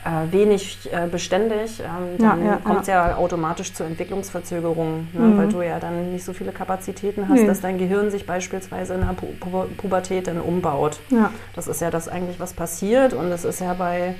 [0.04, 3.16] äh, wenig äh, beständig, ähm, Ja, dann ja, kommt es ja.
[3.16, 5.20] automatisch zu Entwicklungsverzögerungen, ne?
[5.20, 5.38] Mhm.
[5.38, 7.46] weil du ja dann nicht so viele Kapazitäten hast, Nee.
[7.46, 11.00] dass dein Gehirn sich beispielsweise in der Pu Pu Pubertät dann umbaut.
[11.10, 11.30] Ja.
[11.56, 14.14] Das ist ja das eigentlich, was passiert und das ist ja bei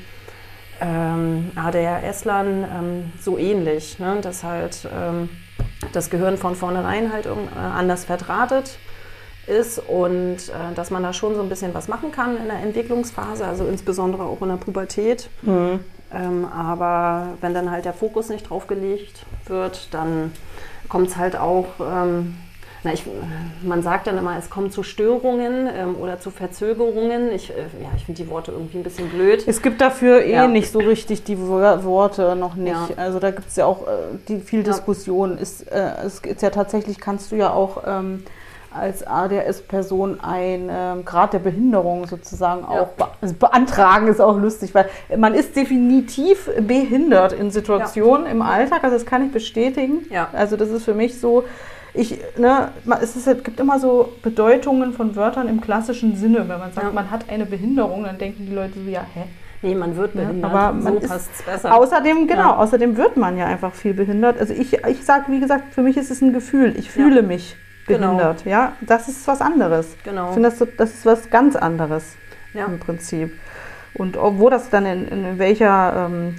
[0.81, 4.19] ähm, ADHS-Lern ähm, so ähnlich, ne?
[4.23, 5.29] dass halt ähm,
[5.93, 8.79] das Gehirn von vornherein halt äh, anders verdrahtet
[9.47, 12.59] ist und äh, dass man da schon so ein bisschen was machen kann in der
[12.59, 15.31] Entwicklungsphase, also insbesondere auch in der Pubertät.
[15.45, 15.81] Hm.
[16.13, 20.33] Ähm, aber wenn dann halt der Fokus nicht drauf gelegt wird, dann
[20.89, 22.37] kommt es halt auch, ähm,
[22.89, 23.05] na ich,
[23.63, 27.31] man sagt dann immer, es kommt zu Störungen ähm, oder zu Verzögerungen.
[27.33, 29.45] Ich, äh, ja, ich finde die Worte irgendwie ein bisschen blöd.
[29.47, 30.47] Es gibt dafür eh Ja.
[30.49, 32.73] nicht so richtig die Wo- Worte noch nicht.
[32.73, 32.89] Ja.
[32.97, 33.91] Also da gibt es ja auch äh,
[34.29, 34.63] die, viel.
[34.63, 35.37] Diskussion.
[35.37, 38.23] Ist, äh, es ist ja tatsächlich, kannst du ja auch ähm,
[38.73, 44.75] als ADHS-Person ein ähm, Grad der Behinderung sozusagen auch be also beantragen, ist auch lustig,
[44.75, 50.07] weil man ist definitiv behindert in Situationen im Alltag, also das kann ich bestätigen.
[50.33, 51.45] Also das ist für mich so,
[51.95, 52.71] ich, ne,
[53.01, 56.41] es ist, es gibt immer so Bedeutungen von Wörtern im klassischen Sinne.
[56.49, 56.93] Wenn man sagt, Ja.
[56.93, 59.25] man hat eine Behinderung, dann denken die Leute so, ja, hä?
[59.63, 60.51] Nee, man wird Ja, behindert.
[60.53, 61.75] aber man so passt es besser.
[61.75, 62.57] Außerdem, genau, Ja.
[62.59, 64.39] außerdem wird man ja einfach viel behindert.
[64.39, 66.75] Also ich, ich sage, wie gesagt, für mich ist es ein Gefühl.
[66.79, 67.57] Ich fühle mich
[67.89, 68.09] Genau.
[68.15, 68.45] behindert.
[68.45, 69.97] Ja, das ist was anderes.
[70.05, 70.29] Genau.
[70.29, 72.17] Ich finde, das, das ist was ganz anderes
[72.55, 72.67] Ja.
[72.67, 73.33] im Prinzip.
[73.95, 76.37] Und wo das dann in, in welcher ähm,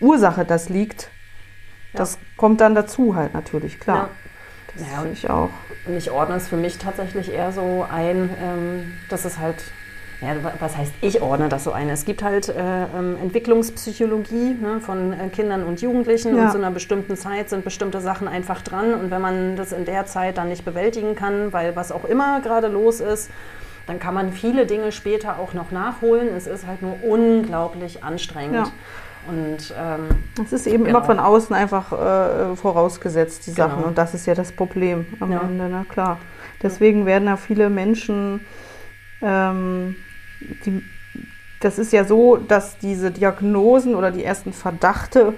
[0.00, 1.08] Ursache das liegt,
[1.92, 1.98] Ja.
[2.00, 4.10] das kommt dann dazu halt natürlich, klar.
[4.76, 5.02] Ja.
[5.02, 5.50] Und ich auch.
[5.86, 9.56] Und ich ordne es für mich tatsächlich eher so ein, ähm, dass es halt,
[10.20, 11.88] ja, was heißt, ich ordne das so ein?
[11.90, 16.44] Es gibt halt äh, ähm, Entwicklungspsychologie ne, von äh, Kindern und Jugendlichen Ja.
[16.44, 19.84] und zu einer bestimmten Zeit sind bestimmte Sachen einfach dran und wenn man das in
[19.84, 23.30] der Zeit dann nicht bewältigen kann, weil was auch immer gerade los ist,
[23.86, 26.28] dann kann man viele Dinge später auch noch nachholen.
[26.34, 28.54] Es ist halt nur unglaublich anstrengend.
[28.68, 28.72] Ja.
[29.28, 30.98] Und ähm, Das ist eben Genau.
[30.98, 33.76] immer von außen einfach äh, vorausgesetzt, die Sachen.
[33.76, 33.88] Genau.
[33.88, 35.40] Und das ist ja das Problem am Ja.
[35.42, 36.18] Ende, na klar.
[36.62, 38.40] Deswegen werden ja viele Menschen,
[39.22, 39.96] ähm,
[40.64, 40.82] die,
[41.60, 45.34] das ist ja so, dass diese Diagnosen oder die ersten Verdachte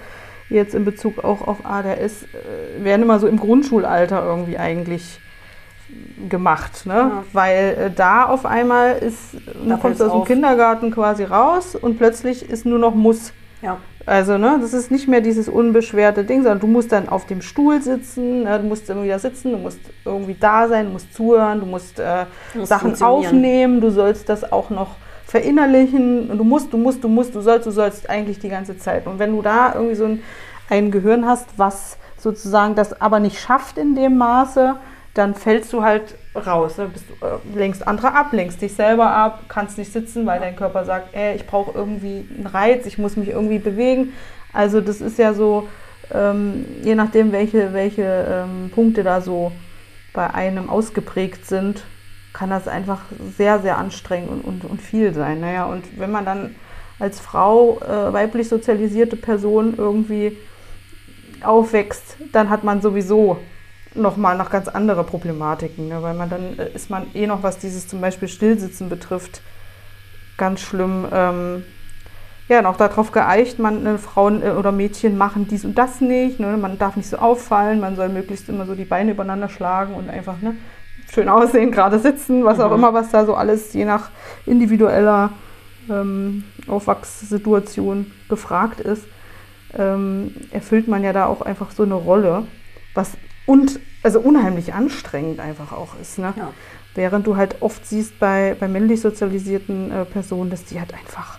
[0.49, 5.20] jetzt in Bezug auch auf ADHS äh, werden immer so im Grundschulalter irgendwie eigentlich
[6.29, 6.94] gemacht, ne?
[6.94, 7.25] Ja.
[7.33, 10.25] Weil äh, da auf einmal ist, du kommst aus dem.
[10.25, 13.33] Kindergarten quasi raus und plötzlich ist nur noch Muss.
[13.62, 17.26] Ja, Also, ne, das ist nicht mehr dieses unbeschwerte Ding, sondern du musst dann auf
[17.26, 20.92] dem Stuhl sitzen, ne, du musst immer wieder sitzen, du musst irgendwie da sein, du
[20.92, 26.44] musst zuhören, du musst, äh, musst Sachen aufnehmen, du sollst das auch noch verinnerlichen, du
[26.44, 29.06] musst, du musst, du musst, du sollst, du sollst eigentlich die ganze Zeit.
[29.06, 30.22] Und wenn du da irgendwie so ein,
[30.70, 34.76] ein Gehirn hast, was sozusagen das aber nicht schafft in dem Maße,
[35.16, 36.76] dann fällst du halt raus.
[36.76, 36.88] Ne?
[36.92, 40.57] Bist, du, äh, lenkst andere ab, lenkst dich selber ab, kannst nicht sitzen, weil dein
[40.57, 44.12] Körper sagt, ey, ich brauche irgendwie einen Reiz, ich muss mich irgendwie bewegen.
[44.52, 45.68] Also das ist ja so,
[46.12, 49.52] ähm, je nachdem, welche, welche ähm, Punkte da so
[50.12, 51.85] bei einem ausgeprägt sind,
[52.33, 53.00] kann das einfach
[53.37, 55.40] sehr, sehr anstrengend und, und, und viel sein.
[55.40, 56.55] Naja, und wenn man dann
[56.98, 60.37] als Frau, äh, weiblich sozialisierte Person irgendwie
[61.42, 63.38] aufwächst, dann hat man sowieso
[63.96, 66.02] nochmal noch ganz andere Problematiken, ne?
[66.02, 69.42] weil man dann äh, ist man eh noch, was dieses zum Beispiel Stillsitzen betrifft,
[70.37, 71.06] ganz schlimm.
[71.12, 71.64] Ähm,
[72.48, 76.38] ja, noch darauf geeicht, man, äh, Frauen äh, oder Mädchen machen dies und das nicht,
[76.38, 76.56] ne?
[76.56, 80.09] man darf nicht so auffallen, man soll möglichst immer so die Beine übereinander schlagen und
[80.09, 80.56] einfach ne,
[81.12, 82.76] schön aussehen, gerade sitzen, was auch Mhm.
[82.76, 84.11] immer, was da so alles je nach
[84.44, 85.30] individueller
[85.90, 89.04] ähm, Aufwachssituation gefragt ist,
[89.76, 92.44] ähm, erfüllt man ja da auch einfach so eine Rolle,
[92.94, 93.12] was
[93.46, 96.18] und also unheimlich anstrengend einfach auch ist.
[96.18, 96.35] Ne?
[96.37, 96.52] Ja.
[96.94, 101.38] Während du halt oft siehst bei, bei männlich sozialisierten äh, Personen, dass die halt einfach,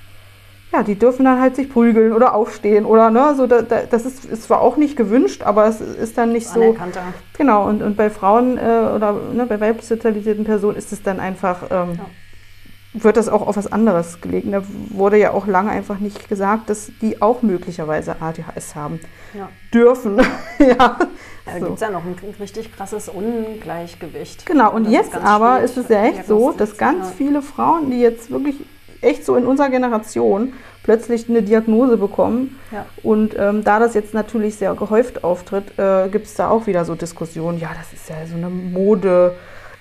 [0.72, 4.06] ja, die dürfen dann halt sich prügeln oder aufstehen oder ne, so da, da, das
[4.06, 6.74] ist, ist zwar auch nicht gewünscht, aber es ist dann nicht so.
[7.38, 8.62] Genau, und, und bei Frauen äh,
[8.96, 12.00] oder ne, bei weiblich sozialisierten Personen ist es dann einfach, ähm,
[12.94, 14.52] wird das auch auf was anderes gelegen.
[14.54, 19.00] Da wurde ja auch lange einfach nicht gesagt, dass die auch möglicherweise ADHS haben
[19.34, 19.50] Ja.
[19.74, 20.18] dürfen.
[20.60, 20.98] ja.
[21.46, 21.66] Da So.
[21.66, 24.46] gibt es ja noch ein richtig krasses Ungleichgewicht.
[24.46, 27.42] Genau, und Das ist jetzt ganz aber ist es ja echt so, dass ganz viele
[27.42, 28.56] Frauen, die jetzt wirklich
[29.02, 32.58] echt so in unserer Generation plötzlich eine Diagnose bekommen.
[32.72, 32.86] Ja.
[33.04, 36.84] Und ähm, da das jetzt natürlich sehr gehäuft auftritt, äh, gibt es da auch wieder
[36.86, 37.60] so Diskussionen.
[37.60, 38.50] Ja, das ist ja so eine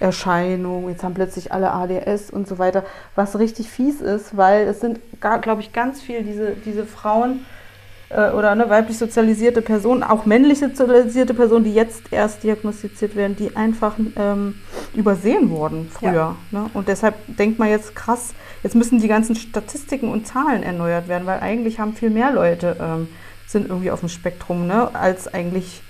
[0.01, 0.89] Modeerscheinung.
[0.89, 2.85] Jetzt haben plötzlich alle ADS und so weiter.
[3.15, 7.47] Was richtig fies ist, weil es sind, glaube ich, ganz viel diese, diese Frauen,
[8.09, 13.37] äh, oder ne, weiblich sozialisierte Personen, auch männlich sozialisierte Personen, die jetzt erst diagnostiziert werden,
[13.37, 14.61] die einfach ähm,
[14.95, 16.13] übersehen wurden früher.
[16.13, 16.37] Ja.
[16.53, 16.71] Ne?
[16.73, 21.27] Und deshalb denkt man jetzt krass, jetzt müssen die ganzen Statistiken und Zahlen erneuert werden,
[21.27, 23.09] weil eigentlich haben viel mehr Leute ähm,
[23.47, 25.83] sind irgendwie auf dem Spektrum, ne, als eigentlich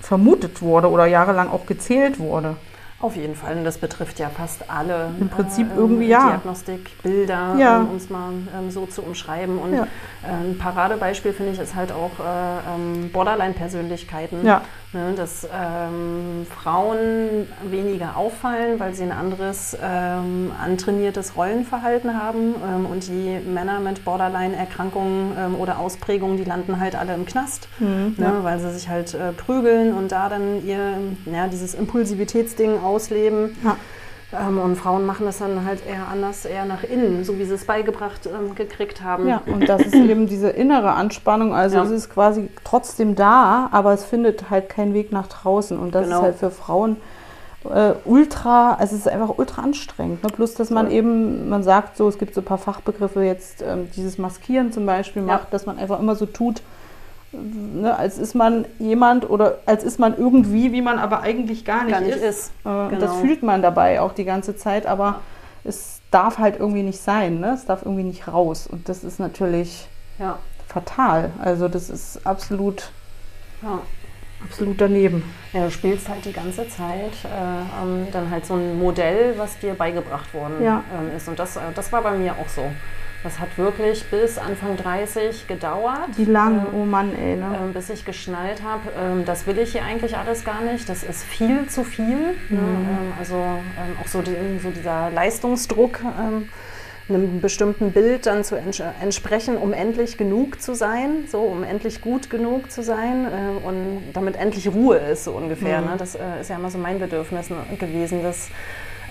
[0.00, 2.56] vermutet wurde oder jahrelang auch gezählt wurde.
[3.00, 5.10] Auf jeden Fall, und das betrifft ja fast alle.
[5.20, 6.30] Im Prinzip äh, irgendwie ja.
[6.30, 7.78] Diagnostik, Bilder, Ja.
[7.78, 9.56] um es mal ähm, so zu umschreiben.
[9.58, 9.84] Und Ja.
[10.24, 14.44] äh, ein Paradebeispiel finde ich ist halt auch äh, ähm, Borderline-Persönlichkeiten.
[14.44, 14.62] Ja.
[14.94, 22.86] Ne, dass ähm, Frauen weniger auffallen, weil sie ein anderes ähm, antrainiertes Rollenverhalten haben ähm,
[22.86, 28.14] und die Männer mit Borderline-Erkrankungen ähm, oder Ausprägungen, die landen halt alle im Knast, Mhm,
[28.16, 28.44] ne, ja.
[28.44, 30.94] weil sie sich halt äh, prügeln und da dann ihr,
[31.26, 33.58] ja, dieses Impulsivitätsding ausleben.
[33.62, 33.76] Ja.
[34.32, 37.54] Ähm, und Frauen machen das dann halt eher anders, eher nach innen, so wie sie
[37.54, 39.26] es beigebracht ähm, gekriegt haben.
[39.26, 41.54] Ja, und das ist eben diese innere Anspannung.
[41.54, 41.84] Also Ja.
[41.84, 45.78] es ist quasi trotzdem da, aber es findet halt keinen Weg nach draußen.
[45.78, 46.16] Und das Genau.
[46.18, 46.96] ist halt für Frauen
[47.68, 50.22] äh, ultra, also es ist einfach ultra anstrengend.
[50.22, 50.30] Ne?
[50.30, 50.94] Plus, dass man Voll.
[50.94, 54.86] eben, man sagt so, es gibt so ein paar Fachbegriffe jetzt, ähm, dieses Maskieren zum
[54.86, 55.34] Beispiel Ja.
[55.34, 56.62] macht, dass man einfach immer so tut,
[57.32, 61.84] ne, als ist man jemand oder als ist man irgendwie, wie man aber eigentlich gar
[61.84, 62.22] nicht, Gar nicht ist.
[62.22, 62.52] ist.
[62.64, 63.00] Äh, und Genau.
[63.00, 65.20] Das fühlt man dabei auch die ganze Zeit, aber
[65.64, 67.52] es darf halt irgendwie nicht sein, ne?
[67.52, 68.66] es darf irgendwie nicht raus.
[68.66, 69.86] Und das ist natürlich
[70.18, 71.30] Ja, fatal.
[71.42, 72.90] Also das ist absolut,
[73.62, 73.78] ja.
[74.42, 75.22] absolut daneben.
[75.52, 79.58] Ja, du spielst halt die ganze Zeit äh, ähm, dann halt so ein Modell, was
[79.58, 80.82] dir beigebracht worden Ja.
[80.98, 81.28] ähm, ist.
[81.28, 82.62] Und das, äh, das war bei mir auch so.
[83.24, 86.16] Das hat wirklich bis Anfang 30 gedauert.
[86.16, 87.58] Wie lang, ähm, oh Mann, ey, ne?
[87.62, 90.88] ähm, bis ich geschnallt habe, ähm, das will ich hier eigentlich alles gar nicht.
[90.88, 92.16] Das ist viel zu viel.
[92.48, 92.60] Ne?
[92.60, 96.48] Ähm, also ähm, auch so, die, so dieser Leistungsdruck, ähm,
[97.08, 102.00] einem bestimmten Bild dann zu ents entsprechen, um endlich genug zu sein, so um endlich
[102.00, 105.80] gut genug zu sein äh, und damit endlich Ruhe ist, so ungefähr.
[105.80, 105.94] Ne?
[105.98, 108.50] Das äh, ist ja immer so mein Bedürfnis ne, gewesen, dass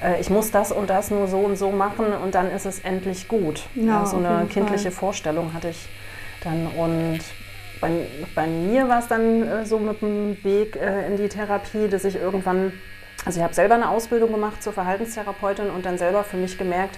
[0.03, 2.79] äh, ich muss das und das nur so und so machen und dann ist es
[2.79, 3.67] endlich gut.
[3.75, 4.99] Ja, so auf eine kindliche Fall.
[4.99, 5.87] Vorstellung hatte ich
[6.43, 7.19] dann und
[7.79, 11.87] bei, bei mir war es dann äh, so mit dem Weg äh, in die Therapie,
[11.87, 12.73] dass ich irgendwann,
[13.25, 16.97] also ich habe selber eine Ausbildung gemacht zur Verhaltenstherapeutin und dann selber für mich gemerkt,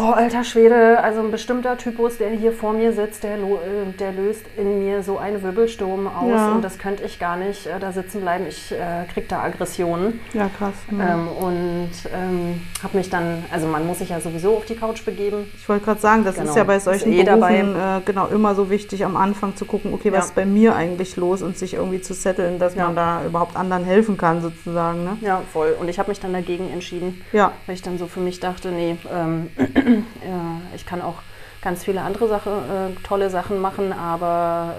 [0.00, 3.92] boah, alter Schwede, also ein bestimmter Typus, der hier vor mir sitzt, der, lo- äh,
[3.98, 6.52] der löst in mir so einen Wirbelsturm aus Ja.
[6.52, 8.44] und das könnte ich gar nicht äh, da sitzen bleiben.
[8.48, 8.76] Ich äh,
[9.12, 10.20] krieg da Aggressionen.
[10.32, 10.74] Ja, krass.
[10.90, 11.00] Mhm.
[11.00, 15.04] Ähm, und ähm, habe mich dann, also man muss sich ja sowieso auf die Couch
[15.04, 15.50] begeben.
[15.56, 16.48] Ich wollte gerade sagen, das Genau.
[16.50, 19.64] ist ja bei Ist solchen eh Berufen äh, genau immer so wichtig, am Anfang zu
[19.64, 20.24] gucken, okay, was Ja.
[20.26, 22.86] ist bei mir eigentlich los und sich irgendwie zu setteln, dass Ja.
[22.86, 25.04] man da überhaupt anderen helfen kann, sozusagen.
[25.04, 25.16] Ne?
[25.20, 25.76] Ja, voll.
[25.78, 27.20] Und ich habe mich dann dagegen entschieden.
[27.32, 29.50] Ja, weil ich dann so für mich dachte, nee, ähm,
[30.74, 31.16] ich kann auch
[31.62, 34.74] ganz viele andere Sache, äh, tolle Sachen machen, aber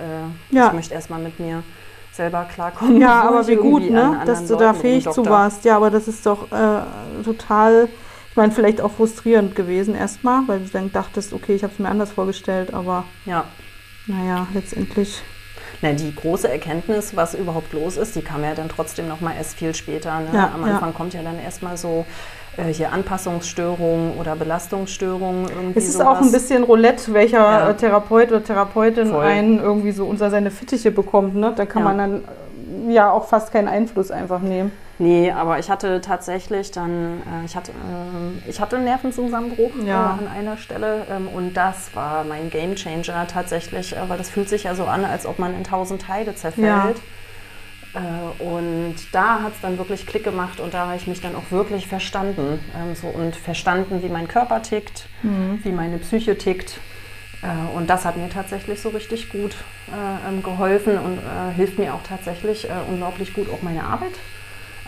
[0.51, 0.67] äh, Ja.
[0.67, 1.63] ich möchte erstmal mit mir
[2.11, 2.99] selber klarkommen.
[2.99, 5.63] ja aber wie gut, ne, dass du da Leuten fähig zu warst.
[5.65, 6.81] Ja, aber das ist doch äh,
[7.23, 7.87] total,
[8.29, 11.79] ich meine, vielleicht auch frustrierend gewesen erstmal, weil du dann dachtest, okay, ich habe es
[11.79, 13.45] mir anders vorgestellt, aber Ja.
[14.07, 15.21] naja, letztendlich.
[15.83, 19.33] Na, die große Erkenntnis, was überhaupt los ist, die kam ja dann trotzdem noch mal
[19.35, 20.19] erst viel später.
[20.19, 20.29] Ne?
[20.33, 20.73] Ja, Am ja.
[20.73, 22.05] Anfang kommt ja dann erstmal so
[22.71, 25.47] hier Anpassungsstörungen oder Belastungsstörungen.
[25.49, 26.07] Irgendwie Es ist sowas.
[26.07, 27.69] auch ein bisschen Roulette, welcher Ja.
[27.69, 29.23] äh, Therapeut oder Therapeutin Voll.
[29.25, 31.35] einen irgendwie so unter seine Fittiche bekommt.
[31.35, 31.53] Ne?
[31.55, 31.87] Da kann Ja.
[31.89, 32.15] man dann
[32.89, 34.71] äh, ja auch fast keinen Einfluss einfach nehmen.
[34.99, 40.19] Nee, aber ich hatte tatsächlich dann, äh, ich, hatte, ähm, ich hatte einen Nervenzusammenbruch Ja.
[40.19, 44.47] äh, an einer Stelle ähm, und das war mein Gamechanger tatsächlich, äh, weil das fühlt
[44.49, 46.97] sich ja so an, als ob man in tausend Teile zerfällt.
[47.93, 51.35] Äh, und da hat es dann wirklich Klick gemacht und da habe ich mich dann
[51.35, 52.59] auch wirklich verstanden.
[52.75, 55.07] Ähm, so, und verstanden, wie mein Körper tickt,
[55.63, 56.79] wie meine Psyche tickt.
[57.41, 59.55] Äh, und das hat mir tatsächlich so richtig gut
[59.89, 64.13] äh, ähm, geholfen und äh, hilft mir auch tatsächlich äh, unglaublich gut, auch meine Arbeit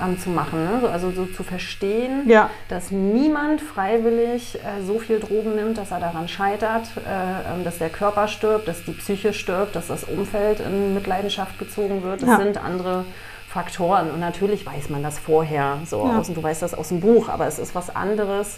[0.01, 0.63] ähm, zu machen.
[0.63, 0.79] Ne?
[0.81, 2.49] So, Also so zu verstehen, Ja.
[2.69, 7.77] dass niemand freiwillig äh, so viel Drogen nimmt, dass er daran scheitert, äh, ähm, dass
[7.77, 12.21] der Körper stirbt, dass die Psyche stirbt, dass das Umfeld in Mitleidenschaft gezogen wird.
[12.21, 12.37] Das Ja.
[12.37, 13.05] sind andere
[13.49, 14.09] Faktoren.
[14.11, 16.19] Und natürlich weiß man das vorher so Ja.
[16.19, 18.57] aus, und du weißt das aus dem Buch, aber es ist was anderes,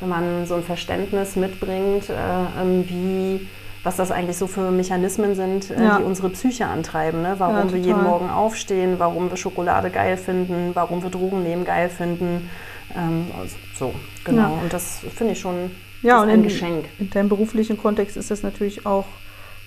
[0.00, 2.14] wenn man so ein Verständnis mitbringt, äh,
[2.60, 3.48] ähm, wie
[3.84, 5.98] was das eigentlich so für Mechanismen sind, äh, Ja.
[5.98, 7.22] die unsere Psyche antreiben.
[7.22, 7.34] Ne?
[7.38, 11.64] Warum Ja, wir jeden Morgen aufstehen, warum wir Schokolade geil finden, warum wir Drogen nehmen
[11.64, 12.50] geil finden.
[12.96, 13.94] Ähm, also so,
[14.24, 14.42] genau.
[14.56, 14.60] Ja.
[14.62, 15.70] Und das finde ich schon
[16.02, 16.86] Ja, und ein in, Geschenk.
[16.98, 19.06] in deinem beruflichen Kontext ist das natürlich auch,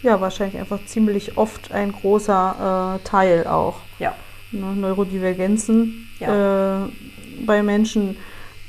[0.03, 3.77] ja, wahrscheinlich einfach ziemlich oft ein großer äh, Teil auch.
[3.99, 4.13] Ja.
[4.51, 4.65] Ne?
[4.75, 6.25] Neurodivergenzen äh,
[7.45, 8.17] bei Menschen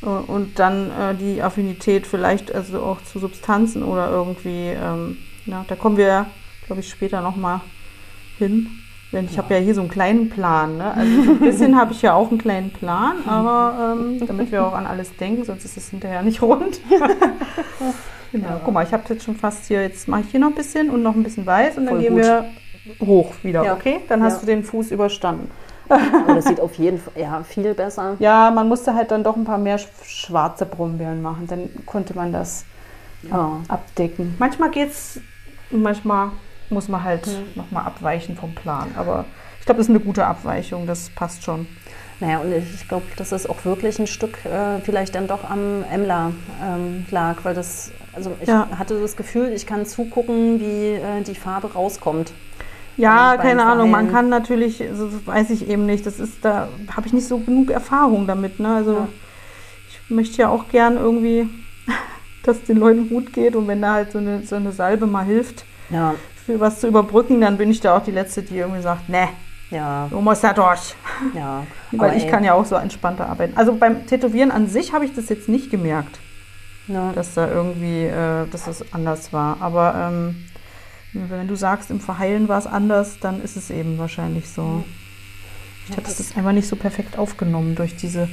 [0.02, 5.64] äh, und dann äh, die Affinität vielleicht also auch zu Substanzen oder irgendwie, ähm, ja,
[5.66, 6.26] da kommen wir,
[6.66, 7.60] glaube ich, später nochmal
[8.38, 8.68] hin.
[9.10, 10.76] Denn ich habe ja hier so einen kleinen Plan.
[10.76, 10.92] Ne?
[10.92, 14.66] Also so ein bisschen habe ich ja auch einen kleinen Plan, aber ähm, damit wir
[14.66, 16.78] auch an alles denken, sonst ist es hinterher nicht rund.
[18.32, 18.60] genau.
[18.64, 20.90] Guck mal, ich habe jetzt schon fast hier, jetzt mache ich hier noch ein bisschen
[20.90, 22.22] und noch ein bisschen weiß und dann Voll gehen gut.
[22.24, 22.44] wir
[23.00, 23.74] hoch wieder, Ja.
[23.74, 24.00] okay?
[24.08, 24.40] Dann hast Ja.
[24.40, 25.50] du den Fuß überstanden.
[25.88, 28.16] Aber das sieht auf jeden Fall ja, viel besser.
[28.18, 32.14] Ja, man musste halt dann doch ein paar mehr sch- schwarze Brombeeren machen, dann konnte
[32.14, 32.66] man das
[33.22, 33.60] Ja.
[33.68, 34.34] abdecken.
[34.38, 35.18] Manchmal geht's,
[35.70, 36.30] manchmal
[36.70, 37.32] muss man halt Mhm.
[37.54, 39.24] nochmal abweichen vom Plan, aber
[39.58, 41.66] ich glaube, das ist eine gute Abweichung, das passt schon.
[42.20, 45.84] Naja, und ich glaube, dass es auch wirklich ein Stück äh, vielleicht dann doch am
[45.90, 48.68] Emler ähm, lag, weil das, also ich Ja.
[48.76, 52.32] hatte das Gefühl, ich kann zugucken, wie äh, die Farbe rauskommt.
[52.96, 56.68] Ja, keine Ahnung, man kann natürlich, also das weiß ich eben nicht, das ist, da
[56.94, 58.74] habe ich nicht so genug Erfahrung damit, ne?
[58.74, 59.08] Also Ja.
[59.88, 61.48] ich möchte ja auch gern irgendwie,
[62.42, 65.24] dass den Leuten gut geht und wenn da halt so eine, so eine Salbe mal
[65.24, 66.14] hilft, Ja,
[66.46, 69.28] für was zu überbrücken, dann bin ich da auch die Letzte, die irgendwie sagt, ne,
[69.70, 70.94] ja, du musst da durch.
[71.34, 71.66] ja.
[71.92, 73.54] Weil ich ey, kann ja auch so entspannter arbeiten.
[73.56, 76.18] Also beim Tätowieren an sich habe ich das jetzt nicht gemerkt,
[76.86, 77.12] Ja.
[77.12, 79.58] dass da irgendwie, äh, dass es anders war.
[79.60, 80.44] Aber ähm,
[81.12, 84.84] wenn du sagst, im Verheilen war es anders, dann ist es eben wahrscheinlich so.
[85.90, 88.28] Ich hatte das einfach nicht so perfekt aufgenommen durch diese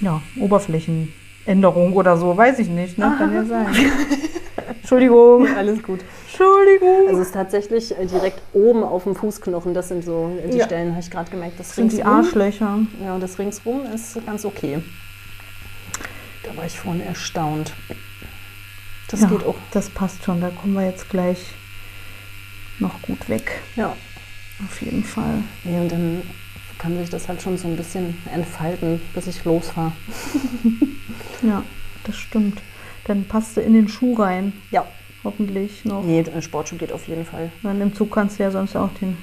[0.00, 0.20] ja,
[1.44, 3.14] Oberflächenänderung oder so, weiß ich nicht, ne?
[3.18, 3.66] Kann ja sein.
[4.80, 5.46] Entschuldigung.
[5.56, 6.00] Alles gut.
[6.26, 7.08] Entschuldigung.
[7.08, 9.72] Also es ist tatsächlich äh, direkt oben auf dem Fußknochen.
[9.74, 10.64] Das sind so die Ja.
[10.66, 11.58] Stellen, habe ich gerade gemerkt.
[11.60, 12.78] Das das sind die ringsrum- Arschlöcher.
[13.02, 14.82] Ja, und das ringsrum ist ganz okay.
[16.42, 17.72] Da war ich vorhin erstaunt.
[19.08, 19.54] Das ja, geht auch.
[19.72, 21.38] Das passt schon, da kommen wir jetzt gleich
[22.78, 23.60] noch gut weg.
[23.76, 23.94] Ja.
[24.64, 25.42] Auf jeden Fall.
[25.64, 26.22] Nee, und dann
[26.78, 29.92] kann sich das halt schon so ein bisschen entfalten, bis ich losfahre.
[31.42, 31.62] Ja,
[32.04, 32.60] das stimmt.
[33.06, 34.86] Dann passt du in den Schuh rein, Ja.
[35.24, 36.02] hoffentlich noch.
[36.02, 38.90] Nee, der Sportschuh geht auf jeden Fall Dann im Zug kannst du ja sonst auch
[39.00, 39.16] den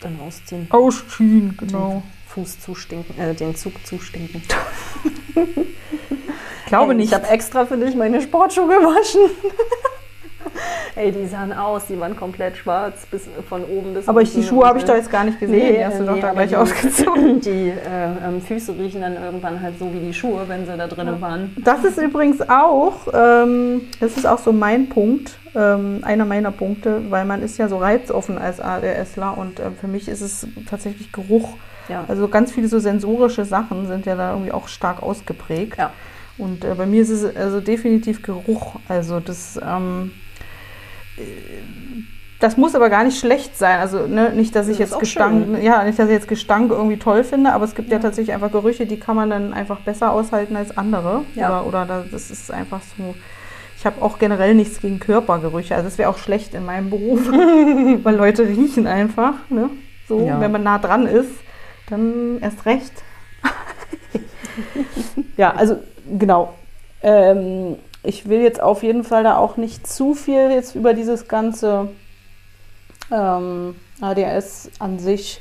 [0.00, 0.66] dann ausziehen.
[0.70, 1.90] ausziehen, genau.
[1.90, 2.02] Den
[2.44, 4.42] Fuß zustinken, äh, den Zug zustinken.
[5.34, 5.36] Ich
[6.66, 7.08] glaube nicht.
[7.08, 9.20] Ich habe extra für dich meine Sportschuhe gewaschen.
[10.94, 14.42] Ey, die sahen aus, die waren komplett schwarz, bis von oben bis aber ich, die.
[14.42, 15.74] Schuhe habe ich doch jetzt gar nicht gesehen.
[15.76, 17.40] die hast du äh, doch nee, da gleich die, ausgezogen.
[17.42, 20.86] Die äh, ähm, Füße riechen dann irgendwann halt so wie die Schuhe, wenn sie da
[20.86, 21.56] drinnen waren.
[21.64, 27.10] Das ist übrigens auch, ähm, das ist auch so mein Punkt, ähm, einer meiner Punkte,
[27.10, 31.12] weil man ist ja so reizoffen als ADSler und äh, für mich ist es tatsächlich
[31.12, 31.54] Geruch.
[31.88, 32.04] Ja.
[32.08, 35.78] Also ganz viele so sensorische Sachen sind ja da irgendwie auch stark ausgeprägt.
[35.78, 35.90] Ja.
[36.38, 38.76] Und äh, bei mir ist es also definitiv Geruch.
[38.88, 40.21] Also das, ähm, äh,
[42.40, 43.78] das muss aber gar nicht schlecht sein.
[43.78, 45.62] Also ne, nicht, dass ich Das ist jetzt Gestank, schön.
[45.62, 48.02] ja, nicht, dass ich jetzt Gestank irgendwie toll finde, aber es gibt ja, Ja.
[48.02, 51.22] tatsächlich einfach Gerüche, die kann man dann einfach besser aushalten als andere.
[51.34, 51.60] Ja.
[51.60, 53.14] Oder, oder da- das ist einfach so.
[53.78, 55.74] Ich habe auch generell nichts gegen Körpergerüche.
[55.74, 57.20] Also das wäre auch schlecht in meinem Beruf,
[58.04, 59.34] weil Leute riechen einfach.
[59.48, 59.70] Ne?
[60.08, 60.40] So, Ja.
[60.40, 61.30] wenn man nah dran ist,
[61.88, 62.92] dann erst recht.
[65.36, 65.78] ja, also
[66.18, 66.54] genau.
[67.02, 71.28] Ähm, ich will jetzt auf jeden Fall da auch nicht zu viel jetzt über dieses
[71.28, 71.88] ganze
[73.10, 75.40] ähm, ADHS an sich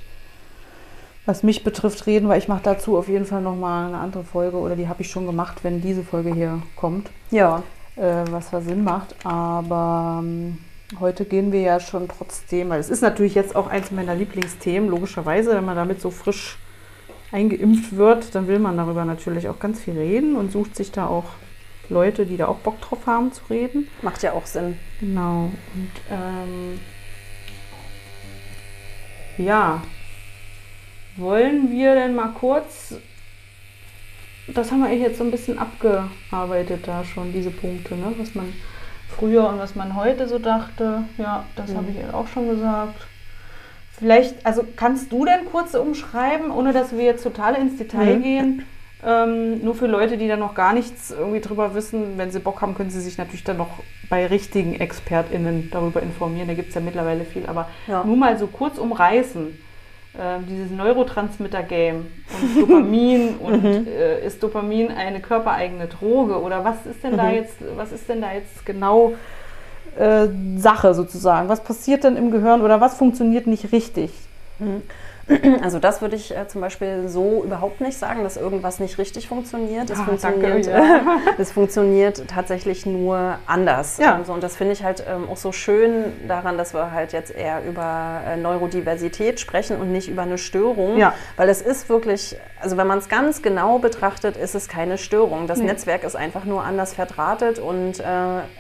[1.26, 4.58] was mich betrifft, reden, weil ich mache dazu auf jeden Fall nochmal eine andere Folge
[4.58, 7.62] oder die habe ich schon gemacht, wenn diese Folge hier kommt, Ja.
[7.96, 9.16] äh, was da Sinn macht.
[9.24, 10.58] Aber ähm,
[11.00, 14.90] heute gehen wir ja schon trotzdem, weil es ist natürlich jetzt auch eins meiner Lieblingsthemen,
[14.90, 16.58] logischerweise, wenn man damit so frisch
[17.32, 21.06] eingeimpft wird, dann will man darüber natürlich auch ganz viel reden und sucht sich da
[21.06, 21.26] auch
[21.92, 23.88] Leute, die da auch Bock drauf haben zu reden.
[24.02, 24.78] Macht ja auch Sinn.
[25.00, 25.52] Genau.
[25.76, 26.80] Und ähm,
[29.38, 29.82] ja,
[31.18, 32.96] wollen wir denn mal kurz,
[34.48, 38.14] das haben wir jetzt so ein bisschen abgearbeitet da schon, diese Punkte, ne?
[38.18, 38.54] was man
[39.10, 41.04] früher und was man heute so dachte.
[41.18, 41.78] Ja, das Mhm.
[41.78, 43.08] habe ich jetzt auch schon gesagt.
[43.98, 48.24] Vielleicht, also kannst du denn kurz umschreiben, ohne dass wir jetzt total ins Detail Mhm.
[48.24, 48.66] gehen?
[49.06, 52.62] Ähm, nur für Leute, die da noch gar nichts irgendwie drüber wissen, wenn sie Bock
[52.62, 53.70] haben, können sie sich natürlich dann noch
[54.10, 56.48] bei richtigen ExpertInnen darüber informieren.
[56.48, 58.04] Da gibt es ja mittlerweile viel, aber Ja.
[58.04, 59.58] nur mal so kurz umreißen.
[60.20, 62.06] Ähm, dieses Neurotransmitter-Game
[62.42, 67.36] und Dopamin und äh, ist Dopamin eine körpereigene Droge oder was ist denn da Mhm.
[67.36, 69.14] jetzt, was ist denn da jetzt genau
[69.98, 70.28] äh,
[70.58, 71.48] Sache sozusagen?
[71.50, 74.12] Was passiert denn im Gehirn oder was funktioniert nicht richtig?
[75.64, 79.28] Also das würde ich äh, zum Beispiel so überhaupt nicht sagen, dass irgendwas nicht richtig
[79.28, 79.90] funktioniert.
[79.90, 81.02] Es Ah, funktioniert, danke, ja.
[81.38, 83.98] es funktioniert tatsächlich nur anders.
[83.98, 84.16] Ja.
[84.18, 87.14] Ähm, so, und das finde ich halt ähm, auch so schön daran, dass wir halt
[87.14, 90.98] jetzt eher über äh, Neurodiversität sprechen und nicht über eine Störung.
[90.98, 91.14] Ja.
[91.38, 95.48] Weil es ist wirklich, also wenn man es ganz genau betrachtet, ist es keine Störung.
[95.48, 95.66] Das Nee.
[95.66, 98.04] Netzwerk ist einfach nur anders verdrahtet und äh,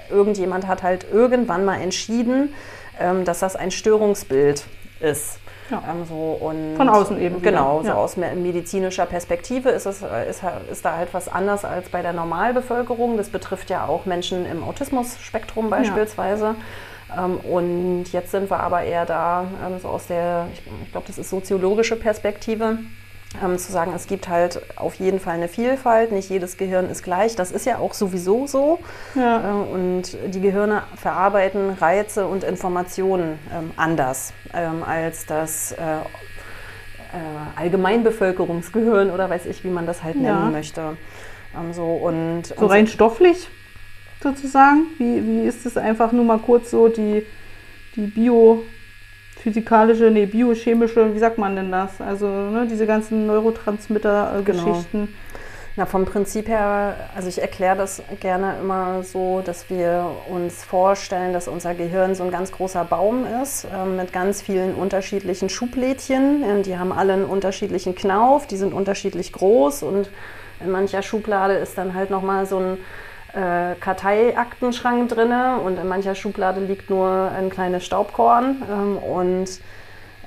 [0.09, 2.53] irgendjemand hat halt irgendwann mal entschieden,
[2.99, 4.65] ähm, dass das ein Störungsbild
[4.99, 5.39] ist.
[5.71, 5.81] Ja.
[5.89, 7.93] Ähm, so und Von außen eben wieder, Genau, so ja.
[7.95, 10.41] aus me- medizinischer Perspektive ist, es, äh, ist,
[10.71, 13.17] ist da halt was anders als bei der Normalbevölkerung.
[13.17, 16.55] Das betrifft ja auch Menschen im Autismus-Spektrum beispielsweise.
[17.17, 21.07] Ähm, und jetzt sind wir aber eher da, ähm, so aus der, ich, ich glaube,
[21.07, 22.77] das ist soziologische Perspektive.
[23.41, 27.01] Ähm, zu sagen, es gibt halt auf jeden Fall eine Vielfalt, nicht jedes Gehirn ist
[27.01, 27.35] gleich.
[27.37, 28.79] Das ist ja auch sowieso so.
[29.15, 29.51] Ja.
[29.51, 36.01] Äh, Und die Gehirne verarbeiten Reize und Informationen ähm, anders ähm, als das äh, äh,
[37.55, 40.49] Allgemeinbevölkerungsgehirn oder weiß ich, wie man das halt nennen Ja.
[40.49, 40.97] möchte.
[41.57, 43.47] Ähm, so und, So rein stofflich
[44.21, 44.87] sozusagen?
[44.97, 47.25] Wie, wie ist es einfach nur mal kurz so die,
[47.95, 48.07] die
[49.43, 51.99] biophysikalische, nee, biochemische, wie sagt man denn das?
[51.99, 55.13] Also ne, diese ganzen Neurotransmitter-Geschichten.
[55.77, 61.31] Na, vom Prinzip her, also ich erkläre das gerne immer so, dass wir uns vorstellen,
[61.31, 66.43] dass unser Gehirn so ein ganz großer Baum ist ähm, mit ganz vielen unterschiedlichen Schublädchen.
[66.43, 70.09] Ähm, die haben alle einen unterschiedlichen Knauf, die sind unterschiedlich groß und
[70.59, 72.77] in mancher Schublade ist dann halt nochmal so ein
[73.33, 79.61] äh, Karteiaktenschrank drinne und in mancher Schublade liegt nur ein kleines Staubkorn ähm, und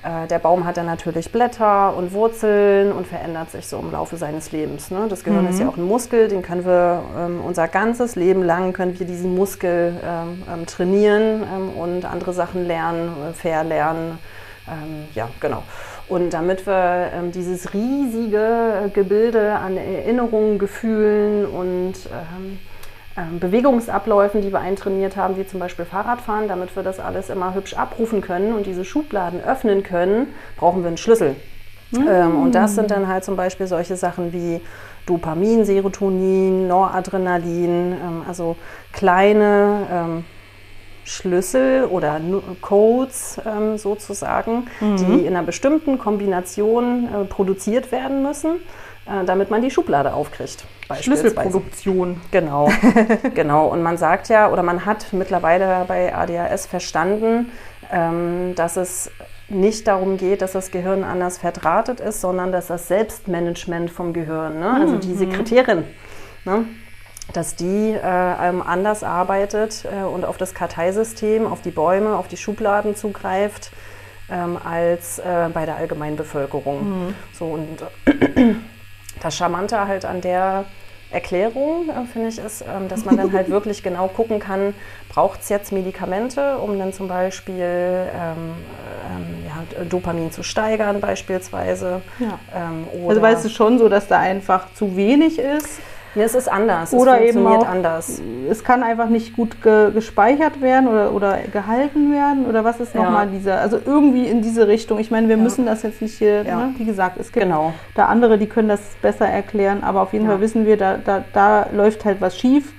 [0.05, 4.17] äh, der Baum hat dann natürlich Blätter und Wurzeln und verändert sich so im Laufe
[4.17, 4.91] seines Lebens.
[4.91, 5.07] Ne?
[5.09, 8.75] Das Gehirn ist ja auch ein Muskel, den können wir ähm, unser ganzes Leben lang
[8.75, 14.19] können wir diesen Muskel ähm, ähm, trainieren ähm, und andere Sachen lernen, äh, verlernen.
[14.69, 15.63] Ähm, ja, genau.
[16.09, 22.59] Und damit wir ähm, dieses riesige Gebilde an Erinnerungen, Gefühlen und ähm,
[23.39, 27.75] Bewegungsabläufen, die wir eintrainiert haben, wie zum Beispiel Fahrradfahren, damit wir das alles immer hübsch
[27.75, 31.37] abrufen können und diese Schubladen öffnen können, brauchen wir einen Schlüssel.
[31.95, 34.61] Ähm, und das sind dann halt zum Beispiel solche Sachen wie
[35.07, 38.57] Dopamin, Serotonin, Noradrenalin, ähm, also
[38.93, 40.25] kleine ähm,
[41.05, 42.19] Schlüssel oder
[42.63, 48.53] Codes ähm, sozusagen, die in einer bestimmten Kombination äh, produziert werden müssen,
[49.07, 50.65] äh, damit man die Schublade aufkriegt.
[51.01, 52.21] Schlüsselproduktion.
[52.31, 52.71] Genau,
[53.35, 53.67] genau.
[53.69, 57.51] Und man sagt ja, oder man hat mittlerweile bei ADHS verstanden,
[57.93, 59.11] ähm, dass es
[59.49, 64.59] nicht darum geht, dass das Gehirn anders verdrahtet ist, sondern dass das Selbstmanagement vom Gehirn,
[64.59, 64.73] ne?
[64.73, 65.85] also die Sekretärin,
[66.45, 66.65] ne?
[67.33, 72.29] dass die äh, ähm, anders arbeitet äh, und auf das Karteisystem, auf die Bäume, auf
[72.29, 73.71] die Schubladen zugreift,
[74.31, 77.15] ähm, als äh, bei der Allgemeinbevölkerung.
[77.39, 77.83] So, und
[79.25, 80.65] das Charmante halt an der
[81.11, 84.75] Erklärung, äh, finde ich, ist, ähm, dass man dann halt wirklich genau gucken kann,
[85.09, 88.55] braucht es jetzt Medikamente, um dann zum Beispiel ähm,
[89.11, 92.03] ähm, ja, Dopamin zu steigern beispielsweise.
[92.19, 92.39] Ja.
[92.55, 95.79] Ähm, oder Also weißt du schon so, dass da einfach zu wenig ist.
[96.15, 98.21] Nee, es ist anders, Oder es eben funktioniert auch- anders.
[98.51, 102.47] Es kann einfach nicht gut ge gespeichert werden oder, oder gehalten werden.
[102.47, 103.03] Oder was ist Ja.
[103.05, 104.99] nochmal dieser, also irgendwie in diese Richtung.
[104.99, 105.43] Ich meine, wir Ja.
[105.43, 106.57] müssen das jetzt nicht hier, Ja.
[106.57, 106.75] ne?
[106.79, 107.73] wie gesagt, es gibt Genau.
[107.95, 109.83] da andere, die können das besser erklären.
[109.83, 110.27] Aber auf jeden.
[110.27, 112.73] Fall wissen wir, da, da, da läuft halt was schief.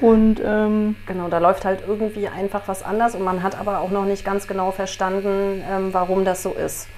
[0.00, 3.90] Und ähm, Genau, da läuft halt irgendwie einfach was anders und man hat aber auch
[3.90, 6.88] noch nicht ganz genau verstanden, ähm, warum das so ist.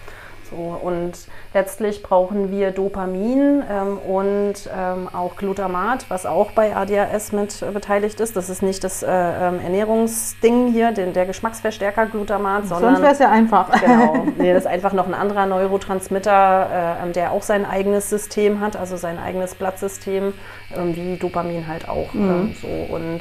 [0.50, 1.12] So, und
[1.52, 7.70] letztlich brauchen wir Dopamin ähm, und ähm, auch Glutamat, was auch bei ADHS mit äh,
[7.70, 8.36] beteiligt ist.
[8.36, 12.94] Das ist nicht das äh, ähm, Ernährungsding hier, den, der Geschmacksverstärker Glutamat, sondern.
[12.94, 13.70] Sonst wäre es ja einfach.
[13.84, 14.26] Genau.
[14.38, 18.76] Nee, das ist einfach noch ein anderer Neurotransmitter, äh, der auch sein eigenes System hat,
[18.76, 20.32] also sein eigenes Blattsystem,
[20.74, 22.12] ähm, wie Dopamin halt auch.
[22.14, 22.30] Mhm.
[22.30, 22.94] Ähm, so.
[22.94, 23.20] Und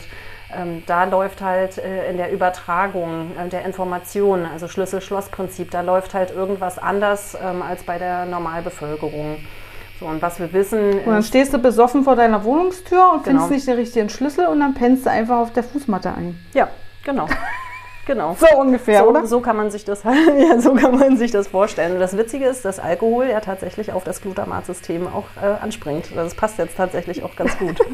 [0.57, 6.13] ähm, da läuft halt äh, in der Übertragung äh, der Informationen, also Schlüssel-Schloss-Prinzip, da läuft
[6.13, 9.37] halt irgendwas anders ähm, als bei der Normalbevölkerung.
[9.99, 10.99] So, und was wir wissen.
[10.99, 13.41] Und dann stehst du besoffen vor deiner Wohnungstür und Genau.
[13.41, 16.39] findest nicht den richtigen Schlüssel und dann pennst du einfach auf der Fußmatte ein.
[16.53, 16.67] ja,
[17.05, 17.27] genau.
[18.07, 18.35] genau.
[18.39, 19.25] So ungefähr, so, oder?
[19.27, 21.93] so kann man sich das ja, so kann man sich das vorstellen.
[21.93, 26.07] Und das Witzige ist, dass Alkohol ja tatsächlich auf das Glutamatsystem auch äh, anspringt.
[26.15, 27.77] Das passt jetzt tatsächlich auch ganz gut.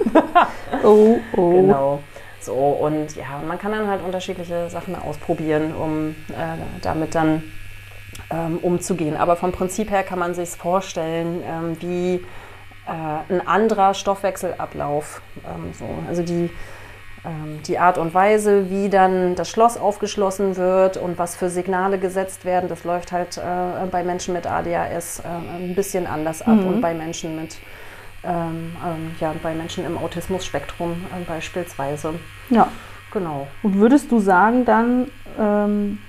[0.84, 1.51] Oh, oh.
[1.51, 1.99] Genau.
[2.42, 7.44] So, und ja, man kann dann halt unterschiedliche Sachen ausprobieren, um äh, damit dann
[8.32, 9.18] ähm, umzugehen.
[9.18, 12.16] Aber vom Prinzip her kann man sich vorstellen, ähm, wie
[12.88, 15.22] äh, ein anderer Stoffwechselablauf.
[15.46, 15.86] Ähm, so.
[16.08, 16.50] Also die,
[17.26, 22.00] ähm, die Art und Weise, wie dann das Schloss aufgeschlossen wird und was für Signale
[22.00, 26.60] gesetzt werden, das läuft halt äh, bei Menschen mit ADHS äh, ein bisschen anders ab
[26.66, 27.58] und bei Menschen mit
[28.24, 32.15] ähm, ähm, ja, bei Menschen im Autismus-Spektrum äh, beispielsweise.
[32.49, 32.70] Ja.
[33.11, 33.47] Genau.
[33.63, 35.07] Und würdest du sagen dann,
[35.38, 35.99] ähm,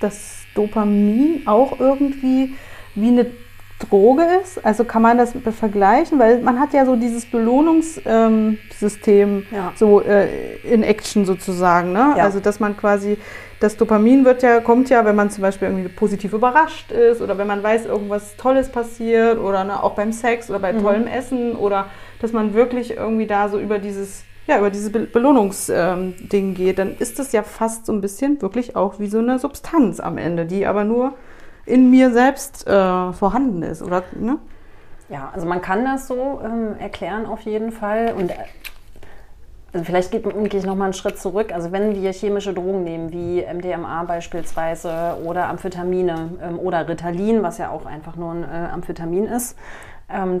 [0.00, 2.54] dass Dopamin auch irgendwie
[2.94, 3.26] wie eine
[3.88, 4.64] Droge ist?
[4.64, 6.18] Also kann man das vergleichen?
[6.18, 9.72] Weil man hat ja so dieses Belohnungssystem System Ja.
[9.76, 11.92] so äh, in Action sozusagen.
[11.92, 12.14] Ne?
[12.16, 12.24] Ja.
[12.24, 13.18] Also dass man quasi,
[13.60, 17.38] das Dopamin wird ja, kommt ja, wenn man zum Beispiel irgendwie positiv überrascht ist oder
[17.38, 21.54] wenn man weiß, irgendwas Tolles passiert oder ne, auch beim Sex oder bei tollem Essen
[21.54, 21.86] oder
[22.20, 26.78] dass man wirklich irgendwie da so über dieses ja, über dieses Be Belohnungsding ähm, geht,
[26.78, 30.18] dann ist das ja fast so ein bisschen wirklich auch wie so eine Substanz am
[30.18, 31.14] Ende, die aber nur
[31.66, 34.02] in mir selbst äh, vorhanden ist, oder?
[34.12, 34.38] Ne?
[35.08, 38.14] Ja, also man kann das so ähm, erklären auf jeden Fall.
[38.16, 38.34] Und äh,
[39.72, 41.52] also vielleicht gehe gehe ich nochmal einen Schritt zurück.
[41.52, 47.58] Also wenn wir chemische Drogen nehmen, wie MDMA beispielsweise oder Amphetamine ähm, oder Ritalin, was
[47.58, 49.56] ja auch einfach nur ein äh, Amphetamin ist,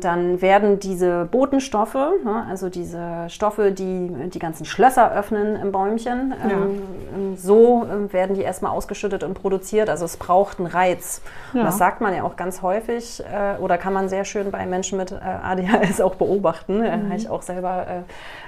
[0.00, 6.34] dann werden diese Botenstoffe, ne, also diese Stoffe, die die ganzen Schlösser öffnen im Bäumchen,
[6.44, 6.82] ähm,
[7.14, 9.88] ähm, so ähm, werden die erstmal ausgeschüttet und produziert.
[9.88, 11.22] Also es braucht einen Reiz.
[11.54, 11.64] Ja.
[11.64, 14.98] das sagt man ja auch ganz häufig äh, oder kann man sehr schön bei Menschen
[14.98, 16.82] mit äh, ADHS auch beobachten.
[16.82, 17.86] Äh, habe ich auch selber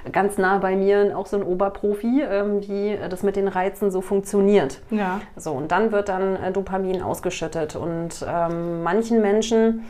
[0.05, 3.91] äh, ganz nah bei mir auch so ein Oberprofi, ähm, wie das mit den Reizen
[3.91, 4.81] so funktioniert.
[4.91, 5.21] Ja.
[5.35, 7.75] So, und dann wird dann Dopamin ausgeschüttet.
[7.75, 9.85] Und ähm, manchen Menschen,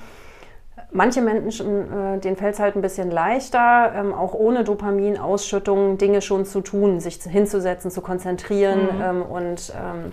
[0.92, 6.22] manche Menschen, äh, denen fällt es halt ein bisschen leichter, ähm, auch ohne Dopaminausschüttung Dinge
[6.22, 10.12] schon zu tun, sich zu- hinzusetzen, zu konzentrieren ähm, und ähm,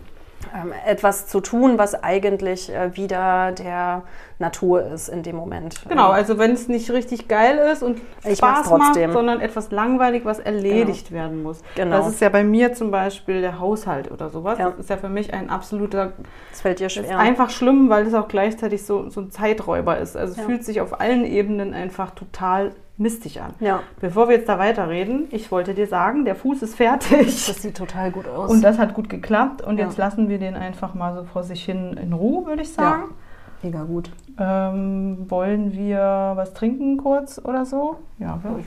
[0.55, 4.03] ähm, etwas zu tun, was eigentlich äh, wieder der
[4.39, 5.77] Natur ist in dem Moment.
[5.89, 10.25] Genau, also wenn es nicht richtig geil ist und Ich Spaß macht, sondern etwas langweilig,
[10.25, 11.63] was erledigt werden muss.
[11.75, 11.97] Genau.
[11.99, 14.59] Das ist ja bei mir zum Beispiel der Haushalt oder sowas.
[14.59, 14.71] Ja.
[14.71, 16.13] Das ist ja für mich ein absoluter,
[16.53, 17.19] Es fällt dir das ist schwer.
[17.19, 20.17] einfach schlimm, weil es auch gleichzeitig so, so ein Zeiträuber ist.
[20.17, 20.45] Also es Ja.
[20.45, 23.55] fühlt sich auf allen Ebenen einfach total mistig an.
[23.59, 27.47] ja, Bevor wir jetzt da weiterreden, ich wollte dir sagen, der Fuß ist fertig.
[27.47, 28.51] das sieht total gut aus.
[28.51, 29.87] Und das hat gut geklappt und Ja.
[29.87, 33.15] jetzt lassen wir den einfach mal so vor sich hin in Ruhe, würde ich sagen.
[33.63, 34.11] Mega gut.
[34.39, 37.99] Ähm, wollen wir was trinken kurz oder so?
[38.19, 38.65] Ja, wir-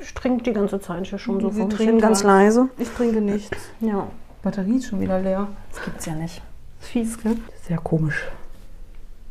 [0.00, 2.68] Ich trinke die ganze Zeit hier schon so Sie hin, ganz leise.
[2.78, 3.56] ich trinke nichts.
[3.80, 4.06] Ja,
[4.42, 5.48] Batterie ist schon wieder leer.
[5.72, 6.42] das gibt's ja nicht.
[6.80, 7.36] Ist fies, gell?
[7.62, 8.22] Sehr komisch.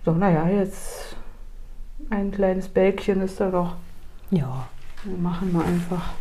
[0.03, 1.16] So, naja, jetzt
[2.09, 3.76] ein kleines Bälkchen ist da doch.
[4.32, 4.68] Ja.
[5.03, 6.13] Wir machen wir einfach.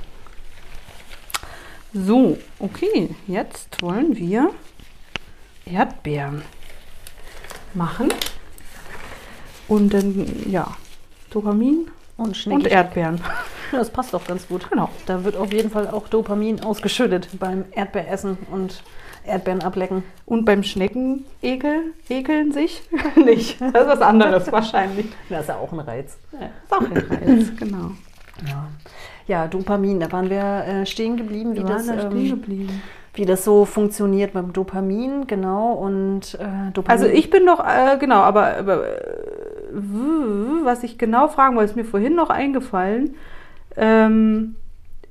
[1.94, 4.50] So, okay, jetzt wollen wir
[5.64, 6.42] Erdbeeren
[7.72, 8.08] machen.
[9.68, 10.68] Und dann, ja,
[11.30, 12.66] Dopamin Und und.
[12.66, 13.16] Erdbeeren.
[13.72, 14.70] Ja, das passt doch ganz gut.
[14.70, 14.88] Genau.
[15.06, 18.82] Da wird auf jeden Fall auch Dopamin ausgeschüttet beim Erdbeeressen und
[19.26, 20.02] Erdbeeren ablecken.
[20.26, 22.82] Und beim Schnecken ekel, ekeln sich
[23.16, 23.60] nicht.
[23.60, 25.06] Das ist was anderes wahrscheinlich.
[25.28, 26.18] Das ist ja auch ein Reiz.
[26.32, 27.90] Ist auch ein Reiz, genau.
[28.46, 28.68] Ja.
[29.26, 32.28] Ja, Dopamin, da waren wir äh, stehen geblieben, wie Wir das, waren da ähm, stehen
[32.28, 32.82] geblieben.
[33.14, 35.72] wie das so funktioniert beim Dopamin, genau.
[35.72, 36.90] Und äh, Dopamin.
[36.90, 39.00] Also ich bin doch, äh, genau, aber, aber äh,
[40.64, 43.14] was ich genau fragen wollte, ist mir vorhin noch eingefallen.
[43.76, 44.56] Ähm,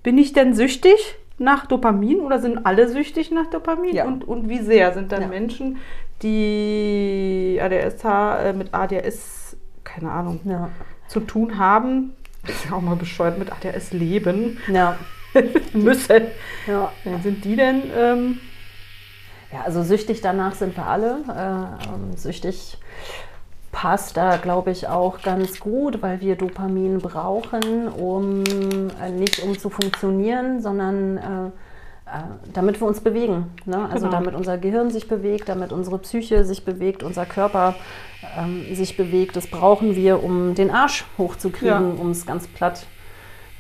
[0.03, 3.95] bin ich denn süchtig nach Dopamin oder sind alle süchtig nach Dopamin?
[3.95, 4.05] Ja.
[4.05, 5.28] Und, und wie sehr sind dann Ja.
[5.28, 5.78] Menschen,
[6.22, 10.70] die ADS, äh, mit ADS, keine Ahnung, Ja.
[11.07, 12.14] zu tun haben?
[12.47, 14.97] Ist ja auch mal bescheuert, mit ADS leben Ja.
[15.74, 16.24] müssen.
[16.68, 16.91] ja.
[17.03, 18.39] Dann sind die denn, ähm,
[19.51, 21.20] Ja, also süchtig danach sind wir alle.
[21.30, 22.78] Äh, ähm, süchtig
[23.74, 29.58] passt da, glaube ich, auch ganz gut, weil wir Dopamin brauchen, um äh, nicht um
[29.60, 31.48] zu funktionieren, sondern äh,
[32.06, 32.22] äh,
[32.54, 33.48] damit wir uns bewegen.
[33.66, 33.90] Ne?
[33.92, 34.12] Also genau.
[34.12, 37.76] damit unser Gehirn sich bewegt, damit unsere Psyche sich bewegt, unser Körper
[38.38, 39.36] ähm, sich bewegt.
[39.36, 42.02] Das brauchen wir, um den Arsch hochzukriegen, ja.
[42.02, 42.86] um es ganz platt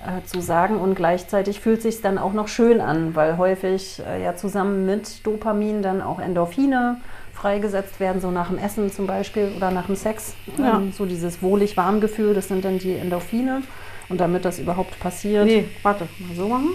[0.05, 0.77] äh, zu sagen.
[0.77, 5.25] Und gleichzeitig fühlt sich dann auch noch schön an, weil häufig äh, ja zusammen mit
[5.25, 6.97] Dopamin dann auch Endorphine
[7.43, 10.33] freigesetzt werden, so nach dem Essen zum Beispiel oder nach dem Sex.
[10.57, 10.77] Ja.
[10.77, 13.63] Ähm, so dieses wohlig-warm-Gefühl, das sind dann die Endorphine.
[14.09, 15.45] Und damit das überhaupt passiert.
[15.45, 16.69] Nee, warte, mal so machen.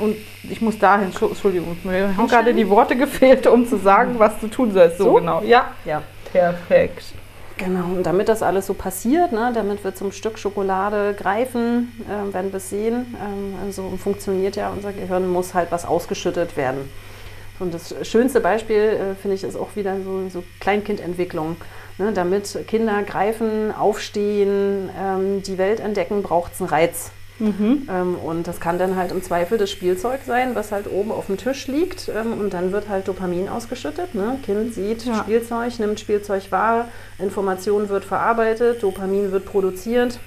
[0.00, 0.16] Und
[0.50, 4.48] ich muss dahin, Entschuldigung, mir haben gerade die Worte gefehlt, um zu sagen, was du
[4.48, 4.98] tun sollst.
[4.98, 5.14] So, so?
[5.14, 5.42] genau.
[5.42, 5.72] Ja.
[5.84, 6.02] ja.
[6.32, 7.04] Perfekt.
[7.56, 12.34] Genau, und damit das alles so passiert, ne, damit wir zum Stück Schokolade greifen, äh,
[12.34, 13.14] werden wir es sehen.
[13.14, 16.90] Ähm, also funktioniert ja unser Gehirn, muss halt was ausgeschüttet werden.
[17.58, 21.56] Und das schönste Beispiel, äh, finde ich, ist auch wieder so, so Kleinkindentwicklung.
[21.96, 27.12] Ne, damit Kinder greifen, aufstehen, ähm, die Welt entdecken, braucht es einen Reiz.
[27.38, 27.88] Mhm.
[27.88, 31.26] Ähm, und das kann dann halt im Zweifel das Spielzeug sein, was halt oben auf
[31.26, 32.08] dem Tisch liegt.
[32.08, 34.14] Ähm, und dann wird halt Dopamin ausgeschüttet.
[34.14, 34.38] Ne?
[34.44, 35.14] Kind sieht ja.
[35.18, 36.88] Spielzeug, nimmt Spielzeug wahr,
[37.18, 40.18] Information wird verarbeitet, Dopamin wird produziert.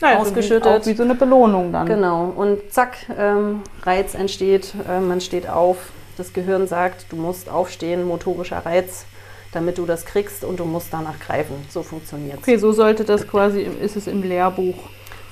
[0.00, 0.66] Ja, ausgeschüttet.
[0.66, 1.86] Auch wie so eine Belohnung dann.
[1.86, 2.32] Genau.
[2.36, 5.78] Und zack, ähm, Reiz entsteht, äh, man steht auf.
[6.16, 9.04] Das Gehirn sagt, du musst aufstehen, motorischer Reiz,
[9.52, 11.54] damit du das kriegst und du musst danach greifen.
[11.68, 12.42] So funktioniert es.
[12.42, 14.76] Okay, so sollte das quasi, ist es im Lehrbuch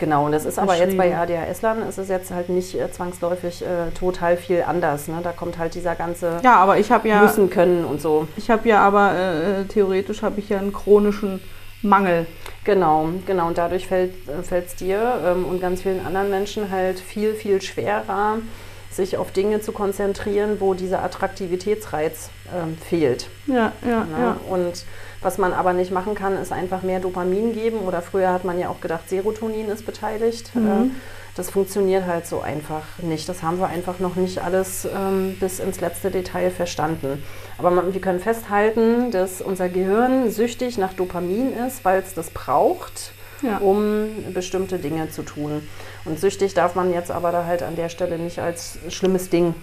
[0.02, 3.62] Genau, und das ist aber jetzt bei ADHS-Lern, ist es jetzt halt nicht äh, zwangsläufig
[3.62, 5.06] äh, total viel anders.
[5.06, 5.20] Ne?
[5.22, 8.26] Da kommt halt dieser ganze ja, aber ich ja, müssen können und so.
[8.36, 11.40] Ich habe ja aber äh, theoretisch habe ich ja einen chronischen
[11.82, 12.26] Mangel.
[12.64, 13.46] Genau, genau.
[13.46, 17.62] Und dadurch fällt es äh, dir ähm, und ganz vielen anderen Menschen halt viel, viel
[17.62, 18.38] schwerer,
[18.95, 23.28] sich auf Dinge zu konzentrieren, wo dieser Attraktivitätsreiz ähm, fehlt.
[23.47, 24.36] Ja, ja, ja, ja.
[24.49, 24.84] Und
[25.20, 27.78] was man aber nicht machen kann, ist einfach mehr Dopamin geben.
[27.78, 30.55] Oder früher hat man ja auch gedacht, Serotonin ist beteiligt.
[30.55, 30.66] Mhm.
[30.66, 30.90] Äh,
[31.34, 33.28] das funktioniert halt so einfach nicht.
[33.28, 37.22] Das haben wir einfach noch nicht alles ähm, bis ins letzte Detail verstanden.
[37.57, 42.30] Aber man, wir können festhalten, dass unser Gehirn süchtig nach Dopamin ist, weil es das
[42.30, 43.12] braucht,
[43.43, 43.59] ja.
[43.59, 45.66] um bestimmte Dinge zu tun.
[46.05, 49.55] Und süchtig darf man jetzt aber da halt an der Stelle nicht als schlimmes Ding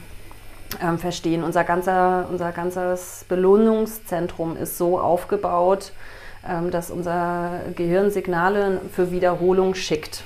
[0.81, 1.43] ähm, verstehen.
[1.43, 5.91] Unser, ganzer, unser ganzes Belohnungszentrum ist so aufgebaut,
[6.47, 10.23] ähm, dass unser Gehirn Signale für Wiederholung schickt.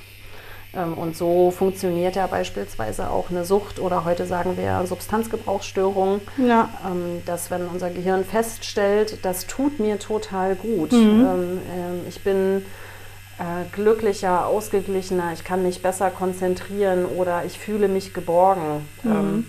[0.76, 6.70] Ähm, und so funktioniert ja beispielsweise auch eine Sucht oder heute sagen wir Substanzgebrauchsstörung, ja.
[6.86, 11.26] Ähm, dass wenn unser Gehirn feststellt, das tut mir total gut, mhm.
[11.26, 12.66] Ähm, ich bin
[13.39, 18.88] äh, glücklicher, ausgeglichener, ich kann mich besser konzentrieren oder ich fühle mich geborgen.
[19.03, 19.45] Mhm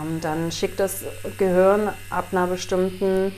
[0.00, 1.04] ähm, dann schickt das
[1.38, 3.32] Gehirn ab einer bestimmten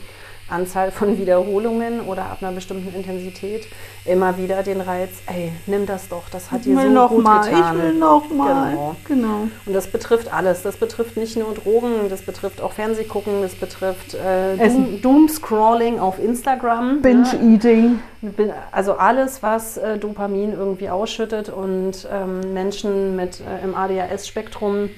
[0.52, 3.66] Anzahl von Wiederholungen oder ab einer bestimmten Intensität
[4.04, 7.44] immer wieder den Reiz, ey, nimm das doch, das hat dir so noch gut mal,
[7.44, 7.76] getan.
[7.76, 8.70] Ich will noch mal.
[8.70, 8.96] Genau.
[9.06, 9.48] genau.
[9.66, 10.62] Und das betrifft alles.
[10.62, 16.18] Das betrifft nicht nur Drogen, das betrifft auch Fernsehgucken, das betrifft äh, Doom, Doomscrolling auf
[16.18, 17.00] Instagram.
[17.02, 18.00] Binge-Eating.
[18.20, 18.54] Ne?
[18.70, 24.90] Also alles, was äh, Dopamin irgendwie ausschüttet und ähm, Menschen mit äh, im ADHS-Spektrum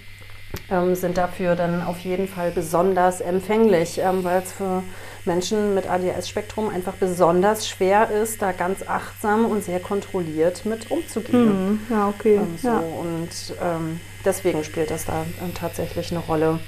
[0.70, 4.82] ähm, sind dafür dann auf jeden Fall besonders empfänglich, ähm, weil es für
[5.24, 11.70] Menschen mit ADHS-Spektrum einfach besonders schwer ist, da ganz achtsam und sehr kontrolliert mit umzugehen.
[11.72, 11.80] Mhm.
[11.90, 12.36] Ja, okay.
[12.36, 12.68] Ähm, so.
[12.68, 12.78] ja.
[12.78, 16.60] Und ähm, deswegen spielt das da ähm, tatsächlich eine Rolle.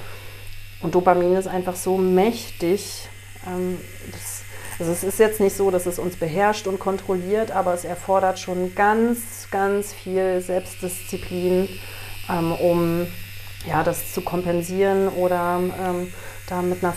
[0.81, 3.09] Und Dopamin ist einfach so mächtig.
[3.47, 3.79] Ähm,
[4.13, 4.43] das,
[4.79, 8.39] also es ist jetzt nicht so, dass es uns beherrscht und kontrolliert, aber es erfordert
[8.39, 11.69] schon ganz, ganz viel Selbstdisziplin,
[12.61, 13.07] um
[13.65, 16.13] ja, das zu kompensieren oder ähm,
[16.49, 16.95] da mit einer,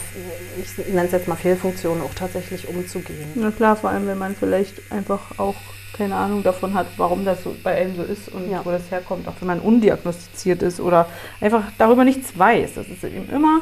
[0.62, 3.30] ich nenne es jetzt mal Fehlfunktion auch tatsächlich umzugehen.
[3.36, 5.56] Na klar, vor allem wenn man vielleicht einfach auch
[6.00, 8.62] keine Ahnung davon hat, warum das so bei einem so ist und ja.
[8.64, 11.08] wo das herkommt, auch wenn man undiagnostiziert ist oder
[11.42, 12.76] einfach darüber nichts weiß.
[12.76, 13.62] Das ist eben immer,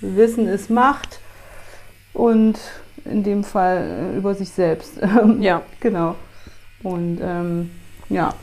[0.00, 1.20] Wissen ist Macht
[2.12, 2.58] und
[3.04, 4.98] in dem Fall äh, über sich selbst.
[5.40, 5.62] ja.
[5.78, 6.16] genau.
[6.82, 7.70] Und ähm,
[8.08, 8.34] ja,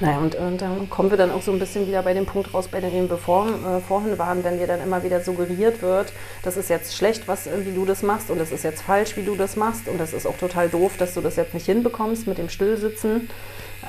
[0.00, 2.52] naja, und, und dann kommen wir dann auch so ein bisschen wieder bei dem Punkt
[2.52, 6.12] raus, bei dem wir vor, äh, vorhin waren, wenn dir dann immer wieder suggeriert wird,
[6.42, 9.24] das ist jetzt schlecht, was, wie du das machst und das ist jetzt falsch, wie
[9.24, 12.26] du das machst und das ist auch total doof, dass du das jetzt nicht hinbekommst
[12.26, 13.28] mit dem Stillsitzen,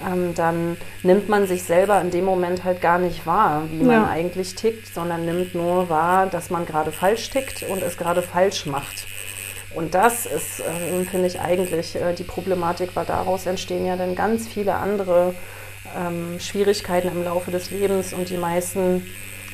[0.06, 4.04] ähm, dann nimmt man sich selber in dem Moment halt gar nicht wahr, wie man
[4.04, 4.08] ja.
[4.08, 8.66] eigentlich tickt, sondern nimmt nur wahr, dass man gerade falsch tickt und es gerade falsch
[8.66, 9.08] macht.
[9.76, 14.16] Und das ist, äh, finde ich, eigentlich äh, die Problematik, weil daraus entstehen ja dann
[14.16, 15.36] ganz viele andere
[15.98, 19.06] ähm, Schwierigkeiten im Laufe des Lebens und die meisten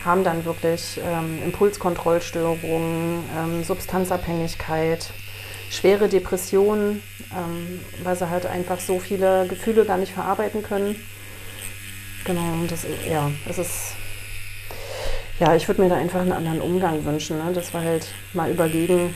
[0.03, 5.11] haben dann wirklich ähm, Impulskontrollstörungen, ähm, Substanzabhängigkeit,
[5.69, 10.95] schwere Depressionen, ähm, weil sie halt einfach so viele Gefühle gar nicht verarbeiten können.
[12.25, 13.95] Genau, das, ja, das ist,
[15.39, 17.53] ja, ich würde mir da einfach einen anderen Umgang wünschen, ne?
[17.53, 19.13] dass wir halt mal überlegen,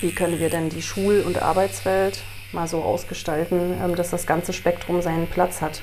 [0.00, 4.52] wie können wir denn die Schul- und Arbeitswelt mal so ausgestalten, ähm, dass das ganze
[4.52, 5.82] Spektrum seinen Platz hat.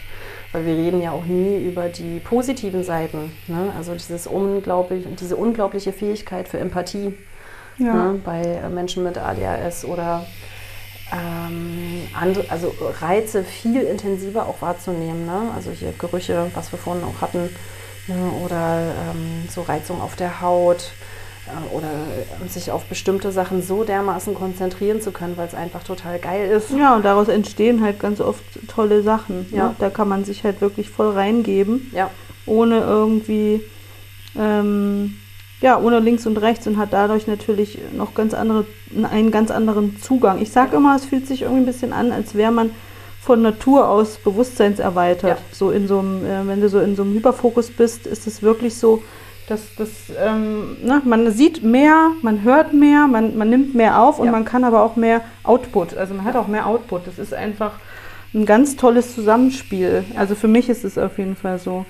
[0.52, 3.32] Weil wir reden ja auch nie über die positiven Seiten.
[3.48, 3.72] Ne?
[3.78, 7.14] Also dieses unglaublich, diese unglaubliche Fähigkeit für Empathie
[7.78, 7.94] ja.
[7.94, 8.22] ne?
[8.24, 10.26] bei äh, Menschen mit ADHS oder
[11.12, 15.26] ähm, andere, also Reize viel intensiver auch wahrzunehmen.
[15.26, 15.52] Ne?
[15.56, 17.50] Also hier Gerüche, was wir vorhin auch hatten,
[18.08, 18.32] ne?
[18.44, 20.92] oder ähm, so Reizung auf der Haut
[21.72, 26.20] oder äh, sich auf bestimmte Sachen so dermaßen konzentrieren zu können, weil es einfach total
[26.20, 26.72] geil ist.
[26.72, 29.48] Ja, und daraus entstehen halt ganz oft tolle Sachen.
[29.52, 29.58] Ne?
[29.58, 29.68] Ja.
[29.70, 29.76] Ne?
[29.80, 32.10] Da kann man sich halt wirklich voll reingeben, ja.
[32.46, 33.62] ohne irgendwie
[34.38, 35.16] ähm,
[35.62, 38.66] ja, ohne links und rechts und hat dadurch natürlich noch ganz andere,
[39.10, 40.42] einen ganz anderen Zugang.
[40.42, 42.72] Ich sage immer, es fühlt sich irgendwie ein bisschen an, als wäre man
[43.22, 45.38] von Natur aus bewusstseinserweitert.
[45.40, 45.46] Ja.
[45.52, 48.42] So in so einem, äh, wenn du so in so einem Hyperfokus bist, ist es
[48.42, 49.04] wirklich so,
[49.52, 54.18] dass das, ähm, ne, man sieht mehr, man hört mehr, man, man nimmt mehr auf
[54.18, 54.32] und ja.
[54.32, 55.98] man kann aber auch mehr Output.
[55.98, 57.06] Also man hat auch mehr Output.
[57.06, 57.74] Das ist einfach
[58.34, 60.06] ein ganz tolles Zusammenspiel.
[60.16, 61.86] Also für mich ist es auf jeden Fall so.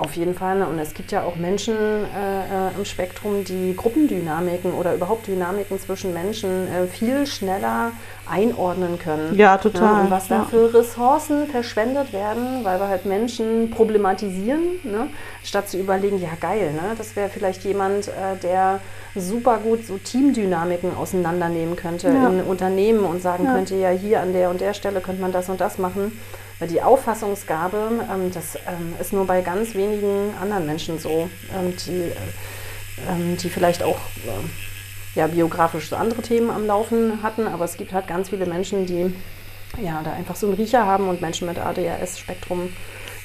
[0.00, 0.62] Auf jeden Fall.
[0.62, 5.78] Und es gibt ja auch Menschen äh, äh, im Spektrum, die Gruppendynamiken oder überhaupt Dynamiken
[5.78, 7.92] zwischen Menschen äh, viel schneller
[8.26, 9.36] einordnen können.
[9.36, 9.82] Ja, total.
[9.82, 15.08] Ja, und was da für Ressourcen verschwendet werden, weil wir halt Menschen problematisieren, ne?
[15.44, 16.94] statt zu überlegen, ja geil, ne?
[16.96, 18.80] das wäre vielleicht jemand, äh, der
[19.14, 22.28] super gut so Teamdynamiken auseinandernehmen könnte ja.
[22.28, 23.52] in Unternehmen und sagen ja.
[23.52, 26.18] könnte, ja hier an der und der Stelle könnte man das und das machen.
[26.60, 31.74] Weil die Auffassungsgabe, ähm, das ähm, ist nur bei ganz wenigen anderen Menschen so, ähm,
[31.86, 32.12] die,
[33.42, 37.94] die vielleicht auch äh, ja, biografisch so andere Themen am Laufen hatten, aber es gibt
[37.94, 39.14] halt ganz viele Menschen, die
[39.82, 42.68] ja, da einfach so einen Riecher haben und Menschen mit ADHS-Spektrum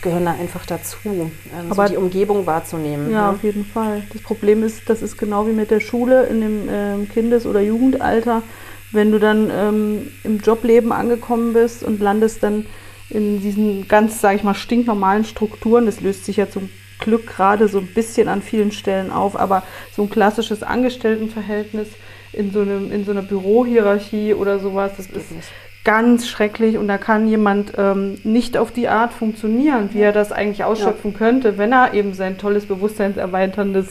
[0.02, 1.32] gehören da einfach dazu, ähm,
[1.70, 3.12] aber so die Umgebung wahrzunehmen.
[3.12, 3.36] Ja, ne?
[3.36, 4.04] auf jeden Fall.
[4.14, 7.60] Das Problem ist, das ist genau wie mit der Schule in dem ähm, Kindes- oder
[7.60, 8.44] Jugendalter.
[8.92, 12.66] Wenn du dann ähm, im Jobleben angekommen bist und landest dann
[13.10, 15.86] in diesen ganz, sage ich mal, stinknormalen Strukturen.
[15.86, 19.64] Das löst sich ja zum Glück gerade so ein bisschen an vielen Stellen auf, aber
[19.96, 21.90] so ein klassisches Angestelltenverhältnis
[22.34, 25.52] in so, einem, in so einer Bürohierarchie oder sowas, das ist
[25.84, 30.32] ganz schrecklich und da kann jemand ähm, nicht auf die Art funktionieren, wie er das
[30.32, 31.18] eigentlich ausschöpfen ja.
[31.18, 33.90] könnte, wenn er eben sein tolles, bewusstseinserweiterndes,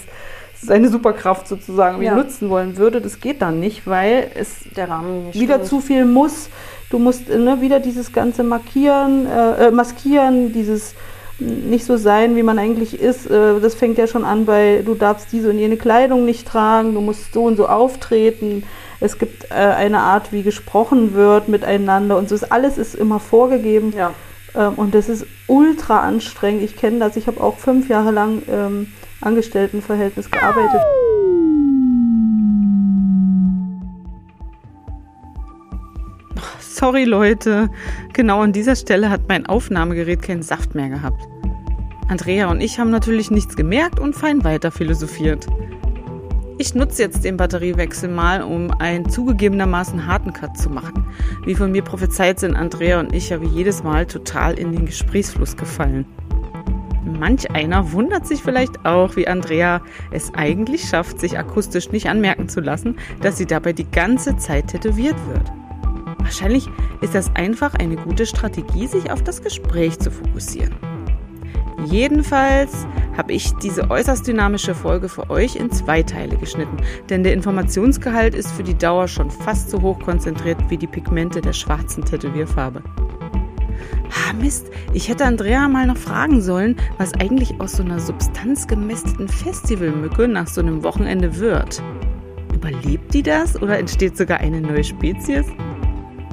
[0.66, 2.14] seine Superkraft sozusagen ja.
[2.14, 3.00] nutzen wollen würde.
[3.00, 5.68] Das geht dann nicht, weil es der Rahmen wieder stimmt.
[5.68, 6.48] zu viel muss
[6.94, 10.94] Du musst ne, wieder dieses ganze Markieren, äh, äh, Maskieren, dieses
[11.40, 13.28] nicht so sein, wie man eigentlich ist.
[13.28, 16.94] Äh, das fängt ja schon an bei, du darfst diese und jene Kleidung nicht tragen,
[16.94, 18.62] du musst so und so auftreten.
[19.00, 23.18] Es gibt äh, eine Art, wie gesprochen wird miteinander und so ist alles ist immer
[23.18, 23.92] vorgegeben.
[23.96, 24.12] Ja.
[24.54, 26.62] Ähm, und das ist ultra anstrengend.
[26.62, 27.16] Ich kenne das.
[27.16, 28.92] Ich habe auch fünf Jahre lang ähm,
[29.24, 30.80] Angestelltenverhältnis gearbeitet.
[36.60, 37.70] Sorry Leute,
[38.12, 41.26] genau an dieser Stelle hat mein Aufnahmegerät keinen Saft mehr gehabt.
[42.08, 45.46] Andrea und ich haben natürlich nichts gemerkt und fein weiter philosophiert.
[46.58, 51.06] Ich nutze jetzt den Batteriewechsel mal, um einen zugegebenermaßen harten Cut zu machen.
[51.44, 54.86] Wie von mir prophezeit sind Andrea und ich ja wie jedes Mal total in den
[54.86, 56.04] Gesprächsfluss gefallen.
[57.04, 62.48] Manch einer wundert sich vielleicht auch, wie Andrea es eigentlich schafft, sich akustisch nicht anmerken
[62.48, 65.52] zu lassen, dass sie dabei die ganze Zeit tätowiert wird.
[66.18, 66.68] Wahrscheinlich
[67.02, 70.74] ist das einfach eine gute Strategie, sich auf das Gespräch zu fokussieren.
[71.84, 72.86] Jedenfalls
[73.16, 76.78] habe ich diese äußerst dynamische Folge für euch in zwei Teile geschnitten,
[77.10, 81.42] denn der Informationsgehalt ist für die Dauer schon fast so hoch konzentriert wie die Pigmente
[81.42, 82.82] der schwarzen Tätowierfarbe.
[84.14, 89.26] Ah, Mist, ich hätte Andrea mal noch fragen sollen, was eigentlich aus so einer substanzgemästeten
[89.26, 91.82] Festivalmücke nach so einem Wochenende wird.
[92.54, 95.46] Überlebt die das oder entsteht sogar eine neue Spezies?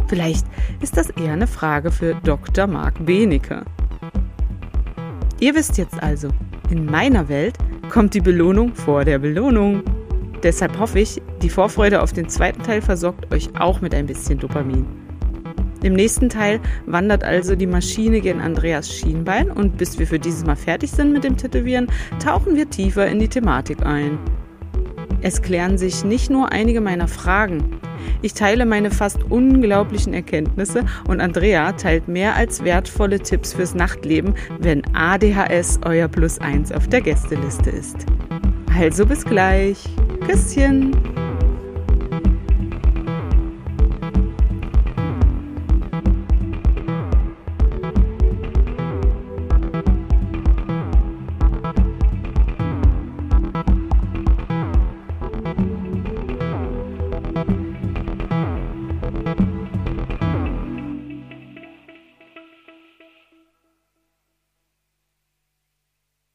[0.07, 0.45] Vielleicht
[0.82, 2.67] ist das eher eine Frage für Dr.
[2.67, 3.65] Marc Benecke.
[5.39, 6.29] Ihr wisst jetzt also,
[6.69, 7.57] in meiner Welt
[7.89, 9.82] kommt die Belohnung vor der Belohnung.
[10.43, 14.38] Deshalb hoffe ich, die Vorfreude auf den zweiten Teil versorgt euch auch mit ein bisschen
[14.38, 15.01] Dopamin.
[15.84, 20.45] Im nächsten Teil wandert also die Maschine gen Andreas Schienbein und bis wir für dieses
[20.45, 21.88] Mal fertig sind mit dem Tätowieren,
[22.23, 24.19] tauchen wir tiefer in die Thematik ein.
[25.21, 27.79] Es klären sich nicht nur einige meiner Fragen,
[28.21, 34.36] ich teile meine fast unglaublichen Erkenntnisse und Andrea teilt mehr als wertvolle Tipps fürs Nachtleben,
[34.59, 38.05] wenn ADHS euer Plus 1 auf der Gästeliste ist.
[38.77, 39.84] Also bis gleich.
[40.25, 40.95] Küsschen.